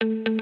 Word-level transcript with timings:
thank 0.00 0.28
you 0.28 0.35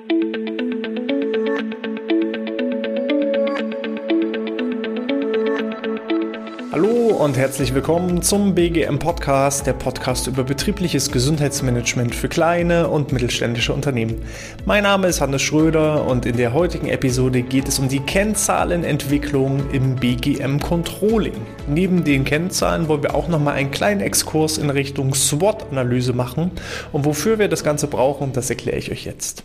und 7.25 7.39
herzlich 7.39 7.73
willkommen 7.73 8.21
zum 8.21 8.55
BGM 8.55 8.99
Podcast, 8.99 9.67
der 9.67 9.73
Podcast 9.73 10.27
über 10.27 10.45
betriebliches 10.45 11.11
Gesundheitsmanagement 11.11 12.15
für 12.15 12.29
kleine 12.29 12.89
und 12.89 13.13
mittelständische 13.13 13.73
Unternehmen. 13.73 14.21
Mein 14.67 14.83
Name 14.83 15.07
ist 15.07 15.23
Hannes 15.23 15.41
Schröder 15.41 16.07
und 16.07 16.27
in 16.27 16.37
der 16.37 16.53
heutigen 16.53 16.87
Episode 16.89 17.41
geht 17.41 17.67
es 17.67 17.79
um 17.79 17.89
die 17.89 18.01
Kennzahlenentwicklung 18.01 19.71
im 19.71 19.97
BGM 19.97 20.59
Controlling. 20.61 21.33
Neben 21.67 22.05
den 22.05 22.27
Kennzahlen 22.27 22.89
wollen 22.89 23.03
wir 23.03 23.15
auch 23.15 23.29
nochmal 23.29 23.55
einen 23.55 23.71
kleinen 23.71 24.03
Exkurs 24.03 24.59
in 24.59 24.69
Richtung 24.69 25.15
SWOT-Analyse 25.15 26.13
machen 26.13 26.51
und 26.93 27.07
wofür 27.07 27.39
wir 27.39 27.49
das 27.49 27.65
Ganze 27.65 27.87
brauchen, 27.87 28.35
das 28.35 28.51
erkläre 28.51 28.77
ich 28.77 28.93
euch 28.93 29.07
jetzt. 29.07 29.45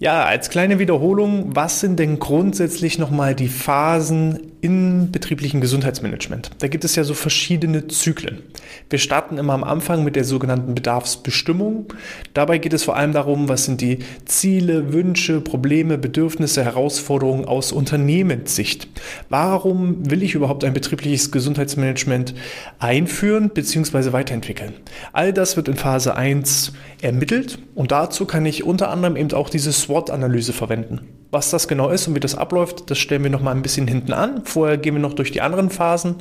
Ja, 0.00 0.24
als 0.24 0.50
kleine 0.50 0.80
Wiederholung, 0.80 1.54
was 1.54 1.78
sind 1.78 2.00
denn 2.00 2.18
grundsätzlich 2.18 2.98
nochmal 2.98 3.36
die 3.36 3.46
Phasen 3.46 4.51
im 4.62 5.10
betrieblichen 5.10 5.60
Gesundheitsmanagement. 5.60 6.50
Da 6.60 6.68
gibt 6.68 6.84
es 6.84 6.94
ja 6.94 7.02
so 7.02 7.14
verschiedene 7.14 7.88
Zyklen. 7.88 8.44
Wir 8.88 9.00
starten 9.00 9.36
immer 9.36 9.54
am 9.54 9.64
Anfang 9.64 10.04
mit 10.04 10.14
der 10.14 10.22
sogenannten 10.22 10.76
Bedarfsbestimmung. 10.76 11.92
Dabei 12.32 12.58
geht 12.58 12.72
es 12.72 12.84
vor 12.84 12.96
allem 12.96 13.12
darum, 13.12 13.48
was 13.48 13.64
sind 13.64 13.80
die 13.80 13.98
Ziele, 14.24 14.92
Wünsche, 14.92 15.40
Probleme, 15.40 15.98
Bedürfnisse, 15.98 16.62
Herausforderungen 16.64 17.44
aus 17.44 17.72
Unternehmenssicht. 17.72 18.86
Warum 19.28 20.08
will 20.08 20.22
ich 20.22 20.36
überhaupt 20.36 20.62
ein 20.62 20.74
betriebliches 20.74 21.32
Gesundheitsmanagement 21.32 22.32
einführen 22.78 23.50
bzw. 23.50 24.12
weiterentwickeln? 24.12 24.74
All 25.12 25.32
das 25.32 25.56
wird 25.56 25.66
in 25.66 25.74
Phase 25.74 26.16
1 26.16 26.72
ermittelt 27.00 27.58
und 27.74 27.90
dazu 27.90 28.26
kann 28.26 28.46
ich 28.46 28.62
unter 28.62 28.90
anderem 28.90 29.16
eben 29.16 29.32
auch 29.32 29.50
diese 29.50 29.72
SWOT-Analyse 29.72 30.52
verwenden. 30.52 31.21
Was 31.34 31.48
das 31.48 31.66
genau 31.66 31.88
ist 31.88 32.06
und 32.06 32.14
wie 32.14 32.20
das 32.20 32.34
abläuft, 32.34 32.90
das 32.90 32.98
stellen 32.98 33.22
wir 33.22 33.30
noch 33.30 33.40
mal 33.40 33.52
ein 33.52 33.62
bisschen 33.62 33.88
hinten 33.88 34.12
an. 34.12 34.42
Vorher 34.44 34.76
gehen 34.76 34.96
wir 34.96 35.00
noch 35.00 35.14
durch 35.14 35.32
die 35.32 35.40
anderen 35.40 35.70
Phasen. 35.70 36.16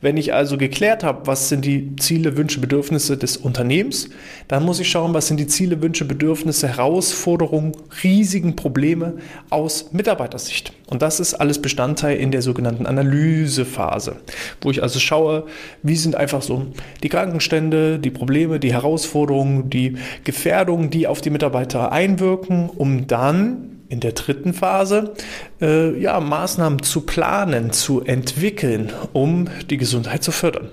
Wenn 0.00 0.16
ich 0.16 0.34
also 0.34 0.58
geklärt 0.58 1.04
habe, 1.04 1.28
was 1.28 1.48
sind 1.48 1.64
die 1.64 1.94
Ziele, 1.94 2.36
Wünsche, 2.36 2.58
Bedürfnisse 2.58 3.16
des 3.16 3.36
Unternehmens, 3.36 4.10
dann 4.48 4.64
muss 4.64 4.80
ich 4.80 4.90
schauen, 4.90 5.14
was 5.14 5.28
sind 5.28 5.38
die 5.38 5.46
Ziele, 5.46 5.80
Wünsche, 5.80 6.04
Bedürfnisse, 6.04 6.66
Herausforderungen, 6.66 7.70
Risiken, 8.02 8.56
Probleme 8.56 9.18
aus 9.48 9.92
Mitarbeitersicht. 9.92 10.72
Und 10.88 11.02
das 11.02 11.20
ist 11.20 11.34
alles 11.34 11.62
Bestandteil 11.62 12.16
in 12.16 12.32
der 12.32 12.42
sogenannten 12.42 12.86
Analysephase, 12.86 14.16
wo 14.60 14.72
ich 14.72 14.82
also 14.82 14.98
schaue, 14.98 15.46
wie 15.84 15.94
sind 15.94 16.16
einfach 16.16 16.42
so 16.42 16.66
die 17.04 17.08
Krankenstände, 17.08 18.00
die 18.00 18.10
Probleme, 18.10 18.58
die 18.58 18.72
Herausforderungen, 18.72 19.70
die 19.70 19.98
Gefährdungen, 20.24 20.90
die 20.90 21.06
auf 21.06 21.20
die 21.20 21.30
Mitarbeiter 21.30 21.92
einwirken, 21.92 22.68
um 22.70 23.06
dann 23.06 23.77
in 23.88 24.00
der 24.00 24.12
dritten 24.12 24.52
Phase 24.52 25.14
äh, 25.60 25.98
ja, 25.98 26.20
Maßnahmen 26.20 26.82
zu 26.82 27.02
planen, 27.02 27.72
zu 27.72 28.02
entwickeln, 28.02 28.92
um 29.12 29.48
die 29.70 29.76
Gesundheit 29.76 30.22
zu 30.22 30.32
fördern 30.32 30.70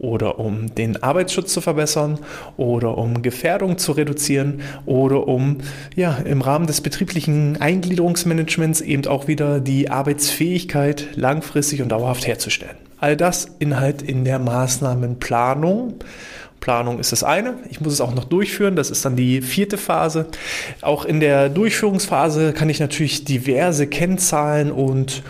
oder 0.00 0.38
um 0.38 0.74
den 0.74 1.02
Arbeitsschutz 1.02 1.52
zu 1.52 1.60
verbessern 1.60 2.18
oder 2.56 2.96
um 2.96 3.20
Gefährdung 3.20 3.76
zu 3.76 3.92
reduzieren 3.92 4.62
oder 4.86 5.28
um 5.28 5.58
ja, 5.94 6.16
im 6.16 6.40
Rahmen 6.40 6.66
des 6.66 6.80
betrieblichen 6.80 7.60
Eingliederungsmanagements 7.60 8.80
eben 8.80 9.06
auch 9.06 9.28
wieder 9.28 9.60
die 9.60 9.90
Arbeitsfähigkeit 9.90 11.08
langfristig 11.16 11.82
und 11.82 11.90
dauerhaft 11.90 12.26
herzustellen. 12.26 12.76
All 12.98 13.16
das 13.16 13.46
Inhalt 13.58 14.02
in 14.02 14.24
der 14.24 14.38
Maßnahmenplanung 14.38 15.94
Planung 16.60 16.98
ist 16.98 17.12
das 17.12 17.24
eine. 17.24 17.54
Ich 17.70 17.80
muss 17.80 17.94
es 17.94 18.00
auch 18.00 18.14
noch 18.14 18.24
durchführen. 18.24 18.76
Das 18.76 18.90
ist 18.90 19.04
dann 19.04 19.16
die 19.16 19.40
vierte 19.40 19.78
Phase. 19.78 20.26
Auch 20.82 21.06
in 21.06 21.18
der 21.18 21.48
Durchführungsphase 21.48 22.52
kann 22.52 22.68
ich 22.68 22.80
natürlich 22.80 23.24
diverse 23.24 23.86
Kennzahlen 23.86 24.70
und 24.70 25.22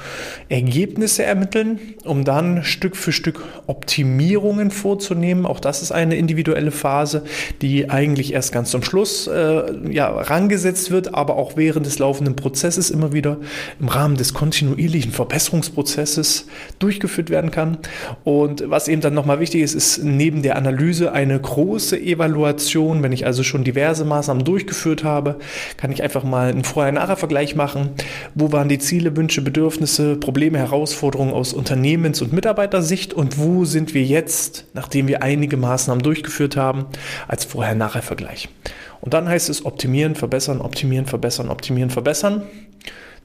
Ergebnisse 0.48 1.22
ermitteln, 1.22 1.78
um 2.04 2.24
dann 2.24 2.64
Stück 2.64 2.96
für 2.96 3.12
Stück 3.12 3.44
Optimierungen 3.68 4.72
vorzunehmen. 4.72 5.46
Auch 5.46 5.60
das 5.60 5.82
ist 5.82 5.92
eine 5.92 6.16
individuelle 6.16 6.72
Phase, 6.72 7.22
die 7.62 7.88
eigentlich 7.88 8.32
erst 8.32 8.52
ganz 8.52 8.72
zum 8.72 8.82
Schluss 8.82 9.28
äh, 9.28 9.62
ja, 9.88 10.08
rangesetzt 10.08 10.90
wird, 10.90 11.14
aber 11.14 11.36
auch 11.36 11.56
während 11.56 11.86
des 11.86 12.00
laufenden 12.00 12.34
Prozesses 12.34 12.90
immer 12.90 13.12
wieder 13.12 13.36
im 13.78 13.86
Rahmen 13.86 14.16
des 14.16 14.34
kontinuierlichen 14.34 15.12
Verbesserungsprozesses 15.12 16.46
durchgeführt 16.80 17.30
werden 17.30 17.52
kann. 17.52 17.78
Und 18.24 18.68
was 18.68 18.88
eben 18.88 19.00
dann 19.00 19.14
nochmal 19.14 19.38
wichtig 19.38 19.62
ist, 19.62 19.74
ist 19.74 20.02
neben 20.02 20.42
der 20.42 20.56
Analyse 20.56 21.12
eine 21.20 21.38
große 21.38 22.00
Evaluation. 22.00 23.02
Wenn 23.02 23.12
ich 23.12 23.26
also 23.26 23.42
schon 23.42 23.64
diverse 23.64 24.04
Maßnahmen 24.04 24.44
durchgeführt 24.44 25.04
habe, 25.04 25.36
kann 25.76 25.92
ich 25.92 26.02
einfach 26.02 26.24
mal 26.24 26.50
einen 26.50 26.64
Vorher-Nachher-Vergleich 26.64 27.54
machen. 27.54 27.90
Wo 28.34 28.52
waren 28.52 28.68
die 28.68 28.78
Ziele, 28.78 29.16
Wünsche, 29.16 29.42
Bedürfnisse, 29.42 30.16
Probleme, 30.16 30.58
Herausforderungen 30.58 31.32
aus 31.32 31.52
Unternehmens- 31.52 32.22
und 32.22 32.32
Mitarbeitersicht 32.32 33.12
und 33.12 33.38
wo 33.38 33.64
sind 33.64 33.94
wir 33.94 34.02
jetzt, 34.02 34.64
nachdem 34.74 35.08
wir 35.08 35.22
einige 35.22 35.56
Maßnahmen 35.56 36.02
durchgeführt 36.02 36.56
haben, 36.56 36.86
als 37.28 37.44
Vorher-Nachher-Vergleich. 37.44 38.48
Und 39.00 39.14
dann 39.14 39.28
heißt 39.28 39.48
es 39.48 39.64
optimieren, 39.64 40.14
verbessern, 40.14 40.60
optimieren, 40.60 41.06
verbessern, 41.06 41.48
optimieren, 41.48 41.90
verbessern 41.90 42.42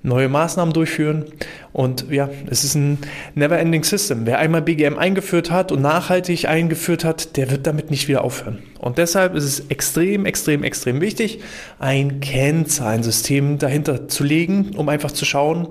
neue 0.04 0.30
Maßnahmen 0.30 0.74
durchführen. 0.74 1.26
Und 1.74 2.06
ja, 2.12 2.30
es 2.50 2.64
ist 2.64 2.76
ein 2.76 3.00
never-ending 3.34 3.84
System. 3.84 4.26
Wer 4.26 4.40
einmal 4.40 4.62
BGM 4.62 4.98
eingeführt 4.98 5.52
hat 5.52 5.72
und 5.72 5.82
nachhaltig 5.82 6.48
eingeführt 6.48 7.04
hat, 7.04 7.38
der 7.38 7.52
wird 7.52 7.68
damit 7.68 7.92
nicht 7.92 8.08
wieder 8.08 8.24
aufhören. 8.24 8.60
Und 8.80 8.98
deshalb 8.98 9.36
ist 9.36 9.44
es 9.44 9.60
extrem, 9.70 10.26
extrem, 10.26 10.64
extrem 10.64 11.02
wichtig, 11.02 11.40
ein 11.80 12.20
Kennzahlensystem 12.20 13.58
dahinter 13.58 14.08
zu 14.08 14.24
legen, 14.24 14.72
um 14.76 14.90
einfach 14.90 15.12
zu 15.12 15.26
schauen, 15.26 15.70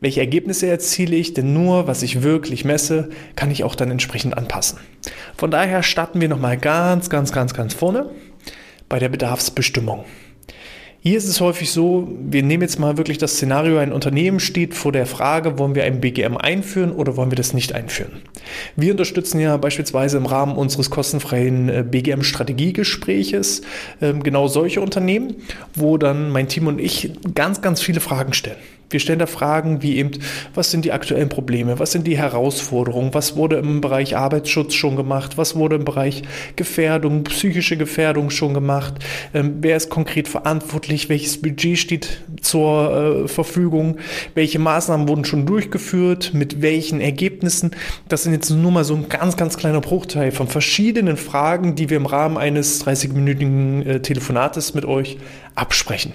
welche 0.00 0.20
Ergebnisse 0.20 0.66
erziele 0.66 1.16
ich, 1.16 1.32
denn 1.34 1.52
nur 1.52 1.86
was 1.86 2.02
ich 2.02 2.22
wirklich 2.22 2.64
messe, 2.64 3.08
kann 3.34 3.50
ich 3.50 3.64
auch 3.64 3.74
dann 3.74 3.90
entsprechend 3.90 4.36
anpassen. 4.36 4.78
Von 5.36 5.50
daher 5.50 5.82
starten 5.82 6.20
wir 6.20 6.28
nochmal 6.28 6.58
ganz, 6.58 7.08
ganz, 7.08 7.32
ganz, 7.32 7.54
ganz 7.54 7.74
vorne 7.74 8.10
bei 8.88 8.98
der 8.98 9.08
Bedarfsbestimmung. 9.08 10.04
Hier 11.00 11.18
ist 11.18 11.28
es 11.28 11.40
häufig 11.40 11.70
so, 11.70 12.08
wir 12.20 12.42
nehmen 12.42 12.62
jetzt 12.62 12.80
mal 12.80 12.96
wirklich 12.96 13.18
das 13.18 13.34
Szenario, 13.34 13.78
ein 13.78 13.92
Unternehmen 13.92 14.40
steht 14.40 14.74
vor 14.74 14.90
der 14.90 15.06
Frage, 15.06 15.58
wollen 15.58 15.74
wir 15.74 15.84
ein 15.84 16.00
BGM 16.00 16.36
einführen 16.36 16.90
oder 16.90 17.16
wollen 17.16 17.30
wir 17.30 17.36
das 17.36 17.54
nicht 17.54 17.74
einführen? 17.74 18.22
Wir 18.74 18.92
unterstützen 18.92 19.38
ja 19.38 19.56
beispielsweise 19.56 20.16
im 20.16 20.26
Rahmen 20.26 20.56
unseres 20.56 20.90
kostenfreien 20.90 21.68
äh, 21.68 21.84
BGM-Strategiegespräches 21.88 23.62
ähm, 24.00 24.22
genau 24.22 24.48
solche 24.48 24.80
Unternehmen, 24.80 25.36
wo 25.74 25.96
dann 25.96 26.30
mein 26.30 26.48
Team 26.48 26.66
und 26.66 26.80
ich 26.80 27.12
ganz, 27.34 27.62
ganz 27.62 27.80
viele 27.80 28.00
Fragen 28.00 28.32
stellen. 28.32 28.56
Wir 28.88 29.00
stellen 29.00 29.18
da 29.18 29.26
Fragen 29.26 29.82
wie 29.82 29.96
eben, 29.96 30.12
was 30.54 30.70
sind 30.70 30.84
die 30.84 30.92
aktuellen 30.92 31.28
Probleme, 31.28 31.78
was 31.78 31.92
sind 31.92 32.06
die 32.06 32.16
Herausforderungen, 32.16 33.14
was 33.14 33.36
wurde 33.36 33.56
im 33.56 33.80
Bereich 33.80 34.16
Arbeitsschutz 34.16 34.74
schon 34.74 34.94
gemacht, 34.94 35.36
was 35.36 35.56
wurde 35.56 35.76
im 35.76 35.84
Bereich 35.84 36.22
Gefährdung, 36.54 37.24
psychische 37.24 37.76
Gefährdung 37.76 38.30
schon 38.30 38.54
gemacht, 38.54 38.94
ähm, 39.34 39.56
wer 39.60 39.76
ist 39.76 39.90
konkret 39.90 40.28
verantwortlich, 40.28 41.08
welches 41.08 41.42
Budget 41.42 41.78
steht 41.78 42.22
zur 42.40 43.24
äh, 43.24 43.28
Verfügung, 43.28 43.96
welche 44.34 44.58
Maßnahmen 44.58 45.08
wurden 45.08 45.24
schon 45.24 45.46
durchgeführt, 45.46 46.32
mit 46.32 46.62
welchen 46.62 47.00
Ergebnissen. 47.00 47.72
Das 48.08 48.22
sind 48.22 48.32
jetzt 48.32 48.50
nur 48.50 48.70
mal 48.70 48.84
so 48.84 48.94
ein 48.94 49.08
ganz, 49.08 49.36
ganz 49.36 49.56
kleiner 49.56 49.80
Bruchteil 49.80 50.30
von 50.30 50.46
verschiedenen 50.46 51.16
Fragen, 51.16 51.74
die 51.74 51.90
wir 51.90 51.96
im 51.96 52.06
Rahmen 52.06 52.36
eines 52.36 52.84
30-minütigen 52.86 53.86
äh, 53.86 54.02
Telefonates 54.02 54.74
mit 54.74 54.84
euch 54.84 55.18
absprechen. 55.56 56.12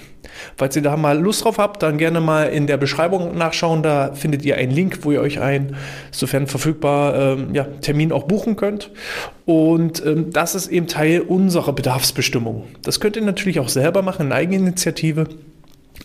Falls 0.57 0.75
ihr 0.75 0.81
da 0.81 0.97
mal 0.97 1.19
Lust 1.19 1.43
drauf 1.43 1.57
habt, 1.57 1.83
dann 1.83 1.97
gerne 1.97 2.21
mal 2.21 2.45
in 2.45 2.67
der 2.67 2.77
Beschreibung 2.77 3.37
nachschauen. 3.37 3.83
Da 3.83 4.13
findet 4.13 4.43
ihr 4.43 4.57
einen 4.57 4.71
Link, 4.71 4.99
wo 5.01 5.11
ihr 5.11 5.21
euch 5.21 5.39
einen, 5.39 5.75
sofern 6.11 6.47
verfügbar, 6.47 7.15
ähm, 7.15 7.53
ja, 7.53 7.63
Termin 7.81 8.11
auch 8.11 8.23
buchen 8.23 8.55
könnt. 8.55 8.91
Und 9.45 10.05
ähm, 10.05 10.31
das 10.31 10.55
ist 10.55 10.67
eben 10.67 10.87
Teil 10.87 11.21
unserer 11.21 11.73
Bedarfsbestimmung. 11.73 12.67
Das 12.83 12.99
könnt 12.99 13.15
ihr 13.15 13.21
natürlich 13.21 13.59
auch 13.59 13.69
selber 13.69 14.01
machen 14.01 14.27
in 14.27 14.31
Eigeninitiative. 14.31 15.27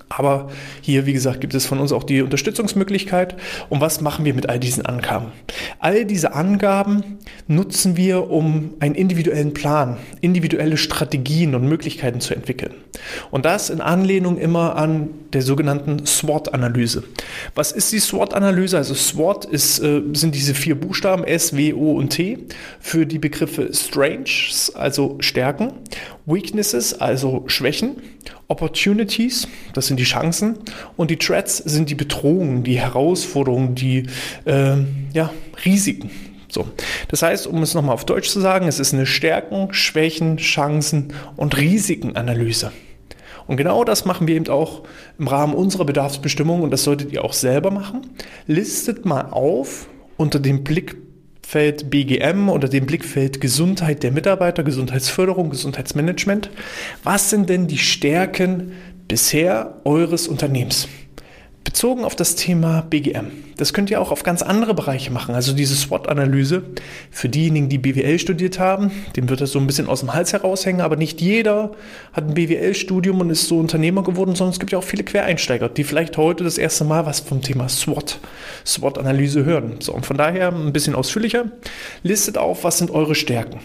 Aber 0.08 0.49
hier, 0.82 1.05
wie 1.05 1.12
gesagt, 1.12 1.41
gibt 1.41 1.55
es 1.55 1.67
von 1.67 1.81
uns 1.81 1.91
auch 1.91 2.05
die 2.05 2.23
Unterstützungsmöglichkeit. 2.23 3.37
Und 3.69 3.81
was 3.81 4.00
machen 4.00 4.25
wir 4.25 4.35
mit 4.35 4.49
all 4.49 4.61
diesen 4.61 4.87
Angaben? 4.87 5.32
All 5.81 6.05
diese 6.05 6.32
Angaben 6.32 7.19
nutzen 7.49 7.97
wir, 7.97 8.31
um 8.31 8.75
einen 8.79 8.94
individuellen 8.94 9.53
Plan, 9.53 9.97
individuelle 10.20 10.76
Strategien 10.76 11.55
und 11.56 11.69
Möglichkeiten 11.69 12.20
zu 12.20 12.35
entwickeln. 12.35 12.75
Und 13.31 13.44
das 13.44 13.69
in 13.69 13.81
Anlehnung 13.81 14.38
immer 14.38 14.76
an 14.76 15.11
der 15.32 15.43
sogenannten 15.43 16.06
SWOT-Analyse. 16.06 17.03
Was 17.55 17.73
ist 17.73 17.93
die 17.93 17.99
SWOT-Analyse? 17.99 18.76
Also 18.76 18.94
SWOT 18.94 19.44
ist, 19.44 19.81
äh, 19.81 20.03
sind 20.12 20.35
diese 20.35 20.55
vier 20.55 20.76
Buchstaben 20.81 21.25
S, 21.25 21.56
W, 21.56 21.73
O 21.75 21.97
und 21.97 22.11
T 22.11 22.38
für 22.81 23.06
die 23.06 23.19
Begriffe 23.19 23.70
Strengths, 23.75 24.75
also 24.75 25.17
Stärken, 25.20 25.73
Weaknesses, 26.26 27.00
also 27.00 27.44
Schwächen, 27.46 28.02
Opportunities, 28.49 29.49
das 29.75 29.87
sind 29.87 29.99
die 29.99 30.05
Chancen, 30.05 30.58
und 30.96 31.11
die 31.11 31.17
Threats 31.17 31.58
sind 31.58 31.88
die 31.88 31.94
Bedrohungen, 31.94 32.64
die 32.64 32.78
Herausforderungen, 32.78 33.75
die 33.75 34.06
äh, 34.44 34.76
ja, 35.12 35.32
Risiken. 35.64 36.11
So. 36.49 36.67
Das 37.08 37.23
heißt, 37.23 37.46
um 37.46 37.62
es 37.62 37.75
nochmal 37.75 37.94
auf 37.94 38.05
Deutsch 38.05 38.28
zu 38.28 38.40
sagen, 38.40 38.67
es 38.67 38.78
ist 38.78 38.94
eine 38.94 39.06
Stärken, 39.06 39.73
Schwächen, 39.73 40.37
Chancen 40.38 41.12
und 41.37 41.56
Risikenanalyse. 41.56 42.72
Und 43.46 43.56
genau 43.56 43.84
das 43.84 44.05
machen 44.05 44.26
wir 44.26 44.34
eben 44.34 44.49
auch 44.49 44.82
im 45.19 45.29
Rahmen 45.29 45.55
unserer 45.55 45.84
Bedarfsbestimmung 45.84 46.62
und 46.62 46.70
das 46.70 46.82
solltet 46.82 47.12
ihr 47.12 47.25
auch 47.25 47.32
selber 47.32 47.70
machen. 47.70 48.02
Listet 48.46 49.05
mal 49.05 49.29
auf 49.31 49.88
unter 50.17 50.40
dem 50.40 50.64
Blickfeld 51.46 51.90
BGM 51.90 52.48
oder 52.48 52.69
dem 52.69 52.87
Blickfeld 52.87 53.40
Gesundheit 53.40 54.02
der 54.02 54.10
Mitarbeiter, 54.10 54.64
Gesundheitsförderung, 54.64 55.48
Gesundheitsmanagement. 55.48 56.50
Was 57.04 57.31
sind 57.31 57.48
denn 57.48 57.69
die 57.69 57.78
Stärken 57.78 58.72
bisher 59.06 59.81
eures 59.84 60.26
Unternehmens? 60.26 60.88
Bezogen 61.76 62.06
auf 62.06 62.17
das 62.17 62.37
Thema 62.37 62.87
BGM. 62.88 63.32
Das 63.58 63.75
könnt 63.75 63.90
ihr 63.90 64.00
auch 64.00 64.11
auf 64.11 64.23
ganz 64.23 64.40
andere 64.40 64.73
Bereiche 64.73 65.12
machen. 65.12 65.34
Also 65.34 65.52
diese 65.52 65.75
SWOT-Analyse 65.75 66.62
für 67.11 67.28
diejenigen, 67.28 67.69
die 67.69 67.76
BWL 67.76 68.19
studiert 68.19 68.58
haben, 68.58 68.90
dem 69.14 69.28
wird 69.28 69.43
das 69.43 69.50
so 69.50 69.58
ein 69.58 69.67
bisschen 69.67 69.87
aus 69.87 70.00
dem 70.00 70.14
Hals 70.14 70.32
heraushängen, 70.32 70.81
aber 70.81 70.96
nicht 70.96 71.20
jeder 71.20 71.73
hat 72.14 72.28
ein 72.28 72.32
BWL-Studium 72.32 73.20
und 73.20 73.28
ist 73.28 73.46
so 73.46 73.58
Unternehmer 73.58 74.02
geworden, 74.02 74.34
sondern 74.34 74.55
es 74.55 74.58
gibt 74.58 74.73
ja 74.73 74.78
auch 74.78 74.84
viele 74.84 75.05
Quereinsteiger, 75.05 75.69
die 75.69 75.84
vielleicht 75.84 76.17
heute 76.17 76.44
das 76.44 76.56
erste 76.56 76.84
Mal 76.84 77.05
was 77.05 77.20
vom 77.20 77.43
Thema 77.43 77.69
SWOT, 77.69 78.20
SWOT-Analyse 78.64 79.44
hören. 79.44 79.75
So, 79.81 79.93
und 79.93 80.06
von 80.06 80.17
daher 80.17 80.52
ein 80.52 80.72
bisschen 80.72 80.94
ausführlicher. 80.94 81.50
Listet 82.02 82.38
auf, 82.38 82.64
was 82.64 82.79
sind 82.79 82.90
eure 82.90 83.14
Stärken. 83.14 83.61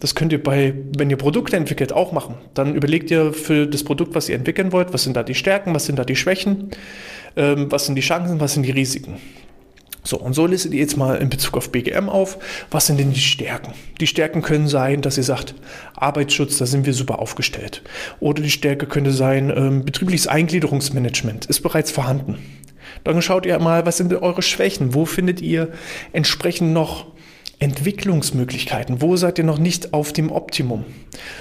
Das 0.00 0.14
könnt 0.14 0.32
ihr 0.32 0.40
bei, 0.40 0.74
wenn 0.96 1.10
ihr 1.10 1.16
Produkte 1.16 1.56
entwickelt, 1.56 1.92
auch 1.92 2.12
machen. 2.12 2.36
Dann 2.54 2.76
überlegt 2.76 3.10
ihr 3.10 3.32
für 3.32 3.66
das 3.66 3.82
Produkt, 3.82 4.14
was 4.14 4.28
ihr 4.28 4.36
entwickeln 4.36 4.70
wollt, 4.70 4.92
was 4.92 5.02
sind 5.02 5.16
da 5.16 5.24
die 5.24 5.34
Stärken, 5.34 5.74
was 5.74 5.86
sind 5.86 5.98
da 5.98 6.04
die 6.04 6.14
Schwächen, 6.14 6.70
ähm, 7.36 7.70
was 7.70 7.86
sind 7.86 7.94
die 7.94 8.02
Chancen, 8.02 8.40
was 8.40 8.54
sind 8.54 8.64
die 8.64 8.70
Risiken. 8.70 9.16
So, 10.08 10.16
und 10.16 10.32
so 10.32 10.46
listet 10.46 10.72
ihr 10.72 10.80
jetzt 10.80 10.96
mal 10.96 11.16
in 11.16 11.28
Bezug 11.28 11.56
auf 11.58 11.70
BGM 11.70 12.08
auf, 12.08 12.38
was 12.70 12.86
sind 12.86 12.98
denn 12.98 13.12
die 13.12 13.20
Stärken? 13.20 13.74
Die 14.00 14.06
Stärken 14.06 14.40
können 14.40 14.66
sein, 14.66 15.02
dass 15.02 15.18
ihr 15.18 15.22
sagt, 15.22 15.54
Arbeitsschutz, 15.94 16.56
da 16.56 16.64
sind 16.64 16.86
wir 16.86 16.94
super 16.94 17.18
aufgestellt. 17.18 17.82
Oder 18.18 18.42
die 18.42 18.50
Stärke 18.50 18.86
könnte 18.86 19.12
sein, 19.12 19.52
ähm, 19.54 19.84
betriebliches 19.84 20.26
Eingliederungsmanagement 20.26 21.44
ist 21.46 21.60
bereits 21.60 21.90
vorhanden. 21.90 22.38
Dann 23.04 23.20
schaut 23.20 23.44
ihr 23.44 23.58
mal, 23.58 23.84
was 23.84 23.98
sind 23.98 24.14
eure 24.14 24.40
Schwächen? 24.40 24.94
Wo 24.94 25.04
findet 25.04 25.42
ihr 25.42 25.72
entsprechend 26.12 26.72
noch 26.72 27.06
Entwicklungsmöglichkeiten. 27.60 29.02
Wo 29.02 29.16
seid 29.16 29.38
ihr 29.38 29.44
noch 29.44 29.58
nicht 29.58 29.92
auf 29.92 30.12
dem 30.12 30.30
Optimum? 30.30 30.84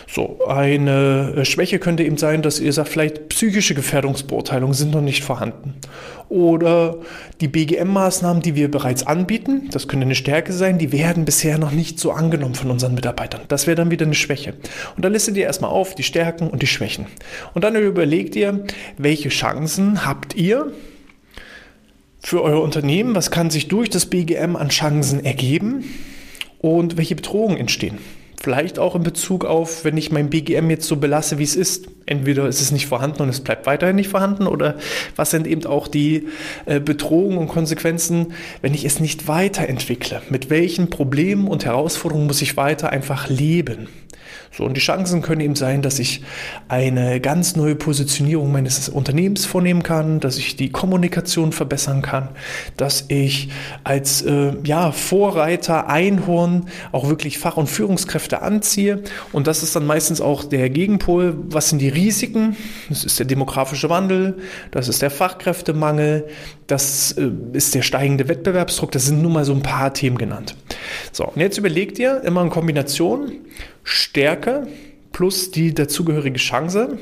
So, 0.08 0.40
eine 0.48 1.34
äh, 1.36 1.46
Schwäche 1.46 1.78
könnte 1.78 2.04
eben 2.04 2.18
sein, 2.18 2.42
dass 2.42 2.60
ihr 2.60 2.74
sagt, 2.74 2.90
vielleicht 2.90 3.30
psychische 3.30 3.76
Gefährdungsbeurteilungen 3.76 4.74
sind 4.74 4.94
noch 4.94 5.02
nicht 5.02 5.24
vorhanden. 5.24 5.76
Oder 6.30 6.98
die 7.40 7.48
BGM-Maßnahmen, 7.48 8.42
die 8.42 8.56
wir 8.56 8.70
bereits 8.70 9.06
anbieten, 9.06 9.70
das 9.72 9.88
könnte 9.88 10.06
eine 10.06 10.16
Stärke 10.16 10.54
sein, 10.54 10.80
die 10.80 10.92
werden 10.92 11.24
bisher 11.24 11.58
noch 11.60 11.72
nicht 11.72 12.00
so 12.00 12.12
angenommen 12.12 12.56
von 12.56 12.72
unseren 12.72 12.96
Mitarbeitern. 12.96 13.42
Das 13.48 13.68
wäre 13.68 13.76
dann 13.76 13.92
wieder 13.92 14.06
eine 14.06 14.16
Schwäche. 14.16 14.56
Und 14.96 15.06
dann 15.06 15.14
listet 15.14 15.38
ihr 15.38 15.46
erstmal 15.46 15.72
auf 15.72 15.94
die 15.94 16.04
Stärken 16.04 16.50
und 16.50 16.64
die 16.64 16.68
Schwächen. 16.68 17.06
Und 17.54 17.64
dann 17.64 17.76
überlegt 17.76 18.36
ihr, 18.36 18.66
welche 18.98 19.30
Chancen 19.30 20.06
habt 20.06 20.36
ihr, 20.36 20.72
für 22.28 22.44
euer 22.44 22.62
Unternehmen? 22.62 23.16
Was 23.16 23.32
kann 23.32 23.50
sich 23.50 23.70
durch 23.70 23.90
das 23.90 24.08
BGM 24.08 24.58
an 24.58 24.68
Chancen 24.68 25.24
ergeben? 25.24 25.86
Und 26.60 26.98
welche 26.98 27.16
Bedrohungen 27.16 27.56
entstehen? 27.56 28.00
Vielleicht 28.42 28.80
auch 28.80 28.96
in 28.96 29.04
Bezug 29.04 29.46
auf, 29.46 29.86
wenn 29.86 29.96
ich 29.96 30.12
mein 30.12 30.30
BGM 30.30 30.70
jetzt 30.70 30.88
so 30.88 30.98
belasse, 30.98 31.40
wie 31.40 31.44
es 31.44 31.56
ist. 31.56 31.88
Entweder 32.08 32.48
ist 32.48 32.62
es 32.62 32.72
nicht 32.72 32.88
vorhanden 32.88 33.22
und 33.22 33.30
es 33.30 33.42
bleibt 33.42 33.66
weiterhin 33.66 33.98
nicht 33.98 34.10
vorhanden 34.10 34.48
oder 34.48 34.78
was 35.18 35.30
sind 35.30 35.46
eben 35.46 35.66
auch 35.66 35.88
die 35.88 36.30
äh, 36.66 36.80
Bedrohungen 36.80 37.38
und 37.38 37.50
Konsequenzen, 37.50 38.34
wenn 38.62 38.74
ich 38.74 38.86
es 38.86 39.00
nicht 39.00 39.28
weiterentwickle? 39.28 40.22
Mit 40.30 40.50
welchen 40.50 40.90
Problemen 40.90 41.48
und 41.48 41.66
Herausforderungen 41.66 42.28
muss 42.28 42.42
ich 42.42 42.56
weiter 42.56 42.92
einfach 42.92 43.28
leben? 43.28 43.90
So, 44.52 44.64
und 44.64 44.76
die 44.76 44.82
Chancen 44.82 45.22
können 45.22 45.42
eben 45.42 45.56
sein, 45.56 45.82
dass 45.82 46.00
ich 46.00 46.22
eine 46.68 47.20
ganz 47.20 47.56
neue 47.56 47.76
Positionierung 47.76 48.52
meines 48.52 48.90
Unternehmens 48.90 49.46
vornehmen 49.46 49.84
kann, 49.84 50.20
dass 50.20 50.38
ich 50.38 50.56
die 50.56 50.72
Kommunikation 50.72 51.52
verbessern 51.52 52.02
kann, 52.02 52.30
dass 52.76 53.06
ich 53.10 53.50
als 53.84 54.22
äh, 54.24 54.54
ja, 54.64 54.92
Vorreiter, 54.92 55.90
Einhorn 55.90 56.70
auch 56.92 57.08
wirklich 57.08 57.38
Fach- 57.38 57.58
und 57.58 57.68
Führungskräfte 57.68 58.42
anziehe. 58.42 59.04
Und 59.32 59.48
das 59.48 59.64
ist 59.64 59.76
dann 59.76 59.86
meistens 59.86 60.22
auch 60.22 60.44
der 60.44 60.70
Gegenpol. 60.70 61.36
Was 61.50 61.70
sind 61.70 61.80
die 61.80 61.90
Risiken? 61.98 62.56
Das 62.90 63.04
ist 63.04 63.18
der 63.18 63.26
demografische 63.26 63.90
Wandel, 63.90 64.38
das 64.72 64.88
ist 64.88 65.02
der 65.02 65.10
Fachkräftemangel, 65.10 66.28
das 66.68 67.14
äh, 67.14 67.30
ist 67.54 67.74
der 67.74 67.82
steigende 67.82 68.28
Wettbewerbsdruck. 68.28 68.92
Das 68.92 69.08
sind 69.08 69.22
nur 69.22 69.32
mal 69.32 69.46
so 69.46 69.54
ein 69.54 69.64
paar 69.64 69.94
Themen 69.94 70.18
genannt. 70.18 70.56
So, 71.12 71.26
und 71.26 71.42
jetzt 71.42 71.58
überlegt 71.58 71.98
ihr 72.00 72.22
immer 72.24 72.44
in 72.44 72.50
Kombination 72.50 73.32
Stärke 73.84 74.68
plus 75.12 75.50
die 75.50 75.74
dazugehörige 75.74 76.38
Chance, 76.38 77.00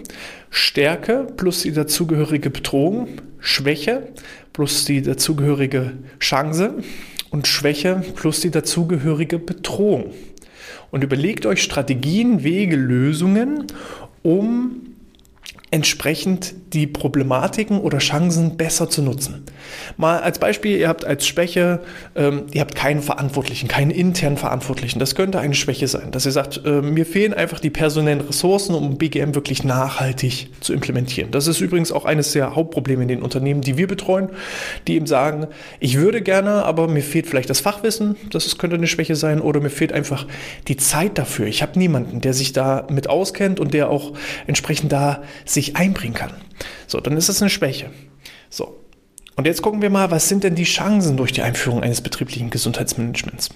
Stärke 0.50 1.28
plus 1.36 1.64
die 1.64 1.74
dazugehörige 1.74 2.50
Bedrohung, 2.50 3.10
Schwäche 3.40 4.08
plus 4.54 4.86
die 4.86 5.02
dazugehörige 5.02 5.92
Chance 6.20 6.76
und 7.30 7.48
Schwäche 7.48 8.02
plus 8.16 8.40
die 8.40 8.52
dazugehörige 8.52 9.38
Bedrohung. 9.38 10.14
Und 10.92 11.04
überlegt 11.04 11.46
euch 11.46 11.62
Strategien, 11.62 12.44
Wege, 12.46 12.78
Lösungen, 12.78 13.68
um 14.26 14.95
entsprechend 15.72 16.54
die 16.74 16.88
Problematiken 16.88 17.80
oder 17.80 17.98
Chancen 17.98 18.56
besser 18.56 18.90
zu 18.90 19.02
nutzen. 19.02 19.44
Mal 19.98 20.20
als 20.20 20.40
Beispiel, 20.40 20.78
ihr 20.78 20.88
habt 20.88 21.04
als 21.04 21.28
Schwäche, 21.28 21.82
ähm, 22.16 22.44
ihr 22.54 22.62
habt 22.62 22.76
keinen 22.76 23.02
Verantwortlichen, 23.02 23.68
keinen 23.68 23.92
internen 23.92 24.38
Verantwortlichen. 24.38 25.00
Das 25.00 25.16
könnte 25.16 25.40
eine 25.40 25.54
Schwäche 25.54 25.88
sein, 25.88 26.12
dass 26.12 26.26
ihr 26.26 26.32
sagt, 26.32 26.62
äh, 26.66 26.82
mir 26.82 27.06
fehlen 27.06 27.34
einfach 27.34 27.60
die 27.60 27.70
personellen 27.70 28.22
Ressourcen, 28.22 28.74
um 28.74 28.98
BGM 28.98 29.36
wirklich 29.36 29.64
nachhaltig 29.64 30.50
zu 30.62 30.72
implementieren. 30.74 31.32
Das 31.32 31.48
ist 31.48 31.60
übrigens 31.60 31.92
auch 31.92 32.06
eines 32.06 32.32
der 32.32 32.56
Hauptprobleme 32.56 33.02
in 33.02 33.10
den 33.10 33.22
Unternehmen, 33.22 33.62
die 33.62 33.78
wir 33.78 33.88
betreuen, 33.88 34.30
die 34.88 34.96
eben 34.96 35.08
sagen, 35.08 35.48
ich 35.80 35.98
würde 35.98 36.22
gerne, 36.22 36.64
aber 36.64 36.88
mir 36.88 37.04
fehlt 37.04 37.28
vielleicht 37.28 37.50
das 37.50 37.60
Fachwissen, 37.60 38.16
das 38.32 38.58
könnte 38.58 38.78
eine 38.78 38.88
Schwäche 38.88 39.16
sein, 39.16 39.42
oder 39.42 39.60
mir 39.60 39.70
fehlt 39.70 39.92
einfach 39.92 40.26
die 40.68 40.78
Zeit 40.78 41.18
dafür. 41.18 41.48
Ich 41.48 41.62
habe 41.62 41.78
niemanden, 41.78 42.22
der 42.22 42.34
sich 42.34 42.54
da 42.54 42.88
mit 42.90 43.10
auskennt 43.10 43.60
und 43.60 43.74
der 43.74 43.90
auch 43.90 44.14
entsprechend 44.48 44.92
da 44.92 45.24
sich 45.44 45.76
einbringen 45.76 46.14
kann. 46.14 46.32
So, 46.88 47.00
dann 47.00 47.18
ist 47.18 47.30
es 47.30 47.42
eine 47.42 47.50
Schwäche. 47.50 47.92
So. 48.50 48.82
Und 49.38 49.46
jetzt 49.48 49.62
gucken 49.62 49.82
wir 49.82 49.90
mal, 49.90 50.12
was 50.12 50.30
sind 50.30 50.46
denn 50.46 50.56
die 50.56 50.64
Chancen 50.64 51.18
durch 51.18 51.34
die 51.34 51.42
Einführung 51.42 51.84
eines 51.84 52.00
betrieblichen 52.00 52.50
Gesundheitsmanagements? 52.50 53.50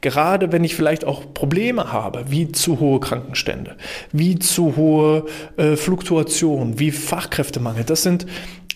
Gerade 0.00 0.52
wenn 0.52 0.62
ich 0.62 0.76
vielleicht 0.76 1.04
auch 1.04 1.34
Probleme 1.34 1.92
habe, 1.92 2.26
wie 2.28 2.52
zu 2.52 2.78
hohe 2.78 3.00
Krankenstände, 3.00 3.76
wie 4.12 4.38
zu 4.38 4.76
hohe 4.76 5.26
äh, 5.56 5.74
Fluktuation, 5.74 6.78
wie 6.78 6.92
Fachkräftemangel, 6.92 7.82
das 7.82 8.04
sind 8.04 8.26